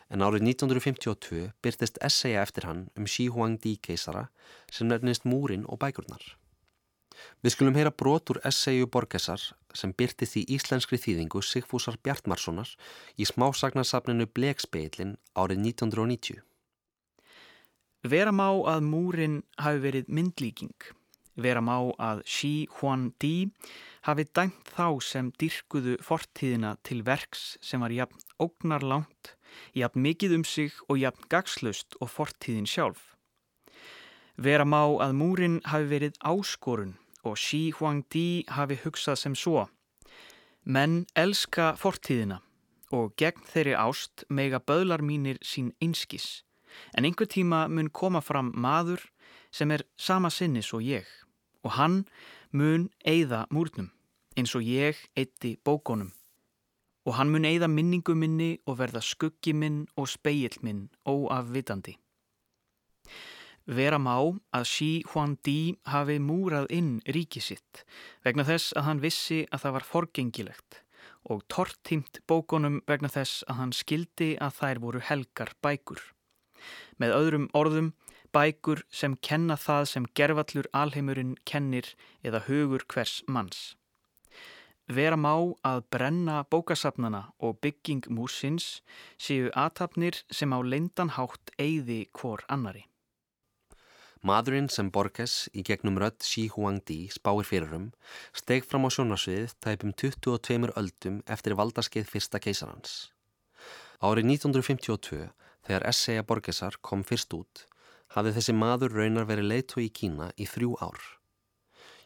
en 0.06 0.22
árið 0.22 0.44
1952 0.52 1.48
byrtist 1.66 1.98
essaya 1.98 2.44
eftir 2.44 2.68
hann 2.68 2.84
um 2.94 3.08
Xi 3.10 3.26
Huangdi 3.34 3.72
keisara 3.82 4.28
sem 4.70 4.86
nefnist 4.86 5.26
Múrin 5.26 5.64
og 5.66 5.80
bækurnar. 5.82 6.22
Við 7.42 7.56
skulum 7.56 7.74
heyra 7.74 7.90
brot 7.90 8.30
úr 8.30 8.38
essayu 8.46 8.86
Borgesar 8.86 9.42
sem 9.74 9.90
byrtist 9.98 10.38
í 10.38 10.44
íslenskri 10.54 11.00
þýðingu 11.02 11.42
Sigfúsar 11.42 11.98
Bjartmarssonar 11.98 12.70
í 13.18 13.26
smásagnasafninu 13.26 14.28
Blegspeilin 14.30 15.16
árið 15.34 15.66
1990. 15.72 16.38
Vera 18.06 18.30
má 18.30 18.46
að 18.46 18.86
Múrin 18.94 19.40
hafi 19.58 19.82
verið 19.88 20.06
myndlíking. 20.06 20.78
Vera 21.36 21.60
má 21.62 21.76
að 21.98 22.22
Xi 22.26 22.66
Huangdi 22.78 23.50
hafi 24.06 24.24
dæmt 24.34 24.72
þá 24.74 24.88
sem 25.04 25.30
dyrkuðu 25.40 25.98
fortíðina 26.02 26.76
til 26.82 27.02
verks 27.06 27.56
sem 27.62 27.80
var 27.80 27.94
jafn 27.94 28.18
ógnar 28.40 28.82
langt, 28.82 29.36
jafn 29.74 30.02
mikið 30.02 30.40
um 30.40 30.44
sig 30.44 30.74
og 30.88 30.98
jafn 30.98 31.28
gagslust 31.30 31.96
og 32.00 32.10
fortíðin 32.10 32.66
sjálf. 32.66 33.14
Vera 34.36 34.64
má 34.64 34.82
að 35.04 35.16
múrin 35.20 35.60
hafi 35.68 35.86
verið 35.90 36.18
áskorun 36.24 36.96
og 37.24 37.36
Xi 37.36 37.70
Huangdi 37.76 38.44
hafi 38.48 38.78
hugsað 38.84 39.18
sem 39.20 39.34
svo. 39.36 39.68
Menn 40.64 41.04
elska 41.14 41.74
fortíðina 41.76 42.40
og 42.90 43.14
gegn 43.20 43.44
þeirri 43.46 43.76
ást 43.78 44.24
mega 44.28 44.58
böðlar 44.58 45.02
mínir 45.04 45.38
sín 45.46 45.70
einskis, 45.80 46.42
en 46.96 47.04
einhver 47.04 47.28
tíma 47.30 47.68
mun 47.68 47.90
koma 47.90 48.20
fram 48.20 48.50
maður 48.56 49.04
sem 49.50 49.70
er 49.70 49.84
sama 49.96 50.30
sinnis 50.30 50.72
og 50.74 50.84
ég 50.86 51.08
og 51.64 51.76
hann 51.76 52.04
mun 52.52 52.88
eigða 53.06 53.46
múrnum 53.50 53.90
eins 54.38 54.54
og 54.56 54.64
ég 54.64 54.98
eitti 55.18 55.56
bókonum 55.64 56.12
og 57.08 57.16
hann 57.16 57.32
mun 57.32 57.48
eigða 57.48 57.68
minningu 57.70 58.14
minni 58.14 58.52
og 58.68 58.78
verða 58.80 59.02
skuggi 59.04 59.54
minn 59.56 59.82
og 59.96 60.08
speill 60.08 60.56
minn 60.62 60.88
óafvitandi. 61.08 61.96
Vera 63.70 63.98
má 64.02 64.16
að 64.56 64.64
Xi 64.66 64.90
Huangdi 65.12 65.76
hafi 65.86 66.18
múrað 66.18 66.70
inn 66.74 66.92
ríki 67.06 67.42
sitt 67.44 67.84
vegna 68.24 68.44
þess 68.48 68.74
að 68.76 68.86
hann 68.88 69.02
vissi 69.04 69.40
að 69.50 69.62
það 69.64 69.76
var 69.76 69.86
forgengilegt 69.88 70.80
og 71.30 71.44
tortímt 71.52 72.22
bókonum 72.28 72.80
vegna 72.88 73.10
þess 73.12 73.44
að 73.48 73.58
hann 73.60 73.74
skildi 73.76 74.30
að 74.40 74.56
þær 74.58 74.80
voru 74.84 75.02
helgar 75.04 75.52
bækur. 75.62 76.00
Með 76.98 77.16
öðrum 77.16 77.46
orðum 77.56 77.92
bækur 78.34 78.84
sem 78.90 79.16
kenna 79.16 79.56
það 79.56 79.84
sem 79.92 80.08
gerfallur 80.18 80.68
alheimurinn 80.72 81.36
kennir 81.44 81.92
eða 82.24 82.44
hugur 82.46 82.86
hvers 82.92 83.20
manns. 83.26 83.74
Vera 84.90 85.14
má 85.14 85.34
að 85.62 85.84
brenna 85.94 86.40
bókasafnana 86.50 87.28
og 87.38 87.60
bygging 87.62 88.08
músins 88.10 88.80
séu 89.22 89.52
aðtapnir 89.54 90.24
sem 90.34 90.50
á 90.50 90.58
leindanhátt 90.58 91.52
eigði 91.62 92.08
hvor 92.10 92.42
annari. 92.50 92.86
Madurinn 94.26 94.66
sem 94.68 94.90
Borges 94.92 95.46
í 95.56 95.62
gegnum 95.64 95.96
rödd 96.02 96.18
Xi 96.26 96.48
Huangdi 96.52 97.06
spáir 97.14 97.46
fyrirum 97.48 97.86
steg 98.36 98.66
fram 98.68 98.84
á 98.84 98.90
sjónarsviðið 98.92 99.54
tæpum 99.64 99.94
22 99.94 100.74
öldum 100.76 101.22
eftir 101.24 101.54
valdarskeið 101.56 102.10
fyrsta 102.10 102.42
keisarhans. 102.42 103.14
Árið 104.02 104.28
1952, 104.34 105.30
þegar 105.64 105.86
essaya 105.88 106.26
Borgesar 106.26 106.76
kom 106.84 107.06
fyrst 107.06 107.32
út, 107.36 107.64
hafði 108.14 108.34
þessi 108.36 108.54
maður 108.56 108.96
raunar 108.98 109.28
verið 109.28 109.50
leitu 109.52 109.82
í 109.84 109.90
Kína 109.94 110.30
í 110.36 110.46
þrjú 110.50 110.76
ár. 110.82 111.00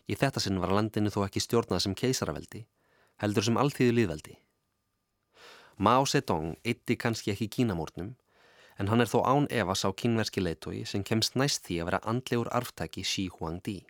Í 0.05 0.16
þetta 0.20 0.42
sinn 0.42 0.61
var 0.61 0.74
landinu 0.76 1.12
þó 1.12 1.22
ekki 1.24 1.40
stjórnað 1.40 1.84
sem 1.86 1.94
keisaraveldi, 1.96 2.66
heldur 3.22 3.46
sem 3.46 3.57
alltíðu 3.61 3.94
líðveldi. 3.98 4.36
Mao 5.78 6.05
Zedong 6.07 6.59
eitti 6.62 6.96
kannski 7.00 7.32
ekki 7.32 7.48
Kínamórnum, 7.57 8.12
en 8.78 8.90
hann 8.90 9.00
er 9.00 9.11
þó 9.11 9.22
án 9.24 9.48
evas 9.50 9.84
á 9.86 9.90
kínverski 9.90 10.42
leitói 10.42 10.84
sem 10.86 11.02
kemst 11.07 11.38
næst 11.38 11.64
því 11.66 11.80
að 11.80 11.88
vera 11.88 12.02
andlegur 12.11 12.50
arftæki 12.52 13.05
Xi 13.07 13.28
Huangdi. 13.38 13.80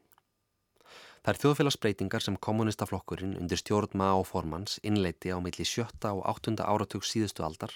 Það 1.25 1.33
er 1.33 1.41
þjóðfélagsbreytingar 1.41 2.23
sem 2.23 2.37
kommunistaflokkurinn 2.47 3.37
undir 3.41 3.61
stjórn 3.61 3.97
Mao 3.97 4.23
formans 4.29 4.79
innleiti 4.85 5.33
á 5.33 5.41
milli 5.41 5.65
sjötta 5.65 6.13
og 6.13 6.27
áttunda 6.29 6.69
áratug 6.69 7.05
síðustu 7.09 7.47
aldar, 7.47 7.73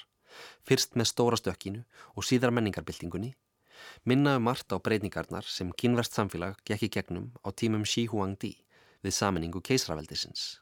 fyrst 0.69 0.97
með 1.01 1.11
stóra 1.13 1.39
stökkinu 1.41 1.85
og 2.15 2.29
síðar 2.29 2.53
menningarbyltingunni, 2.53 3.33
minnaðu 4.05 4.41
um 4.41 4.47
margt 4.49 4.73
á 4.75 4.77
breytingarnar 4.79 5.47
sem 5.49 5.73
kínverst 5.73 6.17
samfélag 6.17 6.57
gekk 6.69 6.87
í 6.87 6.91
gegnum 6.97 7.31
á 7.45 7.49
tímum 7.53 7.85
Xi 7.85 8.07
Huangdi 8.13 8.55
við 9.05 9.15
saminningu 9.15 9.63
keisraveldisins. 9.65 10.59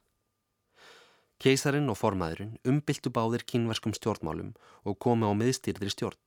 Keisarin 1.36 1.90
og 1.92 1.98
formaðurinn 2.00 2.54
umbyltu 2.64 3.12
báðir 3.12 3.44
kínverskum 3.44 3.92
stjórnmálum 3.96 4.54
og 4.88 4.98
komi 5.04 5.28
á 5.28 5.32
miðstýrðri 5.36 5.92
stjórn. 5.92 6.20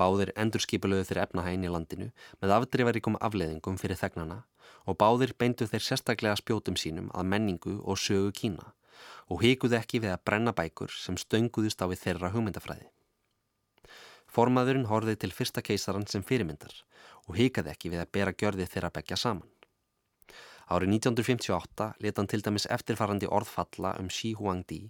Báðir 0.00 0.32
endurskipulöðu 0.40 1.04
þeirra 1.10 1.26
efnahægin 1.28 1.66
í 1.68 1.72
landinu 1.74 2.08
með 2.40 2.54
afdrifaríkum 2.56 3.18
afleðingum 3.20 3.76
fyrir 3.78 4.00
þegnana 4.00 4.40
og 4.88 4.98
báðir 4.98 5.36
beindu 5.38 5.68
þeir 5.68 5.84
sérstaklega 5.86 6.40
spjótum 6.40 6.78
sínum 6.80 7.12
að 7.14 7.28
menningu 7.34 7.76
og 7.84 8.00
sögu 8.00 8.32
Kína 8.40 8.72
og 9.28 9.44
híkuðu 9.44 9.78
ekki 9.78 10.00
við 10.02 10.14
að 10.14 10.24
brenna 10.28 10.56
bækur 10.56 10.92
sem 10.92 11.20
stönguðust 11.20 11.84
á 11.84 11.86
við 11.90 12.02
þeirra 12.04 12.32
hugmyndafræði. 12.34 12.88
Formaðurinn 14.34 14.88
horfið 14.90 15.20
til 15.22 15.34
fyrsta 15.34 15.62
keisaran 15.62 16.08
sem 16.10 16.24
fyrirmyndar 16.26 16.74
og 17.28 17.36
híkaði 17.38 17.70
ekki 17.70 17.92
við 17.92 18.02
að 18.02 18.14
bera 18.16 18.34
gjörði 18.34 18.66
þeirra 18.70 18.90
begja 18.94 19.18
saman. 19.20 19.46
Árið 20.64 20.94
1958 20.96 21.90
leta 22.00 22.22
hann 22.22 22.30
til 22.32 22.40
dæmis 22.42 22.64
eftirfarandi 22.72 23.28
orðfalla 23.28 23.92
um 24.00 24.08
Xi 24.08 24.32
Huangdi 24.38 24.80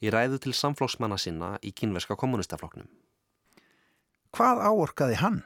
í 0.00 0.12
ræðu 0.14 0.38
til 0.44 0.54
samflóksmanna 0.54 1.18
sinna 1.18 1.56
í 1.58 1.74
kynverska 1.74 2.16
kommunistafloknum. 2.16 2.86
Hvað 4.34 4.62
áorkaði 4.62 5.18
hann? 5.18 5.42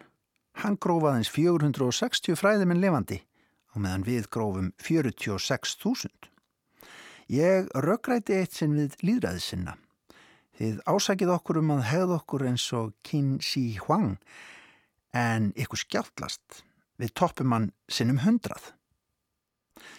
Hann 0.61 0.77
grófaðins 0.77 1.33
460 1.33 2.37
fræðiminn 2.39 2.83
levandi 2.85 3.23
og 3.75 3.83
meðan 3.85 4.05
við 4.07 4.29
grófum 4.33 4.71
46.000. 4.83 6.11
Ég 7.33 7.69
röggræti 7.85 8.39
eitt 8.39 8.57
sinn 8.57 8.77
við 8.77 8.97
líðræði 9.05 9.45
sinna. 9.45 9.77
Þið 10.59 10.81
ásækið 10.91 11.31
okkur 11.37 11.61
um 11.61 11.69
að 11.77 11.85
hegða 11.87 12.17
okkur 12.19 12.45
eins 12.49 12.65
og 12.75 12.95
Qin 13.07 13.37
Shi 13.39 13.77
Huang 13.85 14.17
en 15.15 15.53
ykkur 15.55 15.79
skjáttlast 15.85 16.65
við 16.99 17.13
toppum 17.15 17.55
hann 17.55 17.69
sinnum 17.87 18.25
hundrað. 18.25 18.73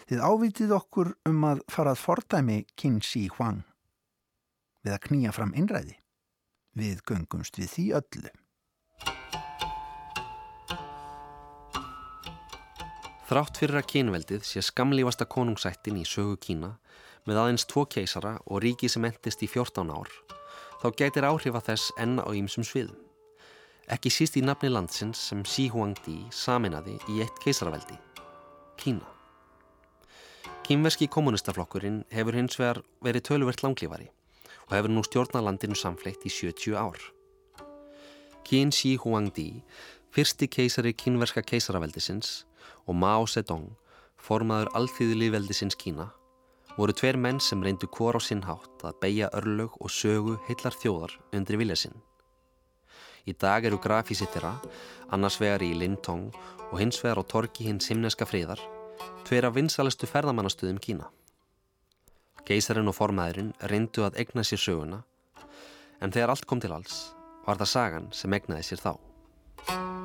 Þið 0.09 0.25
ávitið 0.25 0.73
okkur 0.75 1.13
um 1.29 1.45
að 1.47 1.63
fara 1.71 1.93
að 1.95 2.03
fordæmi 2.03 2.57
Qin 2.75 2.99
Shi 2.99 3.29
Huang 3.37 3.63
við 4.83 4.97
að 4.97 5.03
knýja 5.07 5.31
fram 5.35 5.55
innræði. 5.55 5.95
Við 6.75 7.01
göngumst 7.07 7.55
við 7.59 7.71
því 7.73 7.85
öllu. 8.01 8.35
Þrátt 13.29 13.59
fyrir 13.61 13.77
að 13.77 13.89
kynveldið 13.93 14.45
sé 14.47 14.61
skamlífasta 14.65 15.27
konungsættin 15.29 15.99
í 16.01 16.05
sögu 16.07 16.35
Kína 16.41 16.71
með 17.29 17.43
aðeins 17.43 17.67
tvo 17.69 17.83
keisara 17.85 18.39
og 18.49 18.63
ríki 18.63 18.89
sem 18.89 19.05
endist 19.05 19.43
í 19.45 19.49
14 19.51 19.91
ár, 19.93 20.09
þá 20.79 20.87
gætir 20.95 21.27
áhrifa 21.27 21.61
þess 21.63 21.93
enn 21.99 22.19
á 22.23 22.27
ýmsum 22.31 22.65
sviðum. 22.67 22.97
Ekki 23.89 24.11
síst 24.13 24.37
í 24.37 24.43
nafni 24.45 24.69
landsins 24.69 25.21
sem 25.29 25.41
Xi 25.43 25.69
Huangdi 25.73 26.19
saminaði 26.35 26.99
í 27.09 27.23
eitt 27.23 27.39
keisaraveldi, 27.43 27.97
Kína. 28.77 29.07
Kínverski 30.63 31.07
kommunistaflokkurinn 31.09 32.03
hefur 32.13 32.35
hins 32.37 32.59
vegar 32.59 32.83
verið 33.01 33.25
töluvert 33.31 33.63
langlífari 33.65 34.11
og 34.67 34.75
hefur 34.77 34.93
nú 34.93 35.01
stjórnað 35.01 35.47
landinu 35.47 35.77
samfleitt 35.79 36.27
í 36.29 36.29
70 36.29 36.77
ár. 36.77 37.01
Qin 38.45 38.69
Shi 38.73 38.93
Huangdi, 39.01 39.63
fyrsti 40.13 40.45
keisari 40.45 40.93
kínverska 40.93 41.41
keisaraveldisins 41.41 42.43
og 42.85 42.95
Mao 43.01 43.25
Zedong, 43.25 43.71
formaður 44.21 44.69
alþýðu 44.77 45.17
lífveldisins 45.23 45.77
Kína, 45.81 46.11
voru 46.79 46.93
tver 46.95 47.17
menn 47.19 47.41
sem 47.43 47.59
reyndu 47.63 47.89
hvor 47.91 48.15
á 48.15 48.21
sinn 48.23 48.45
hátt 48.47 48.85
að 48.87 48.99
beigja 49.03 49.27
örlög 49.35 49.75
og 49.83 49.91
sögu 49.91 50.37
heillar 50.47 50.75
þjóðar 50.79 51.17
undir 51.35 51.59
vilja 51.59 51.75
sinn. 51.75 51.97
Í 53.27 53.35
dag 53.35 53.67
eru 53.67 53.81
grafísittira, 53.83 54.53
annars 55.11 55.41
vegar 55.41 55.65
í 55.65 55.73
Lintong 55.75 56.31
og 56.69 56.79
hins 56.79 57.01
vegar 57.03 57.19
á 57.19 57.23
torki 57.27 57.67
hins 57.67 57.91
himneska 57.91 58.25
friðar, 58.29 58.63
tver 59.27 59.49
af 59.49 59.57
vinsalistu 59.59 60.07
ferðamannastuðum 60.07 60.79
Kína. 60.79 61.11
Geisarinn 62.47 62.87
og 62.87 62.95
formaðurinn 62.95 63.53
reyndu 63.67 64.07
að 64.07 64.23
egna 64.23 64.47
sér 64.47 64.63
söguna, 64.63 65.03
en 65.99 66.15
þegar 66.15 66.31
allt 66.31 66.47
kom 66.47 66.63
til 66.63 66.71
alls 66.73 67.09
var 67.45 67.59
það 67.59 67.73
sagan 67.75 68.11
sem 68.15 68.39
egnaði 68.39 68.71
sér 68.71 68.85
þá. 68.87 69.98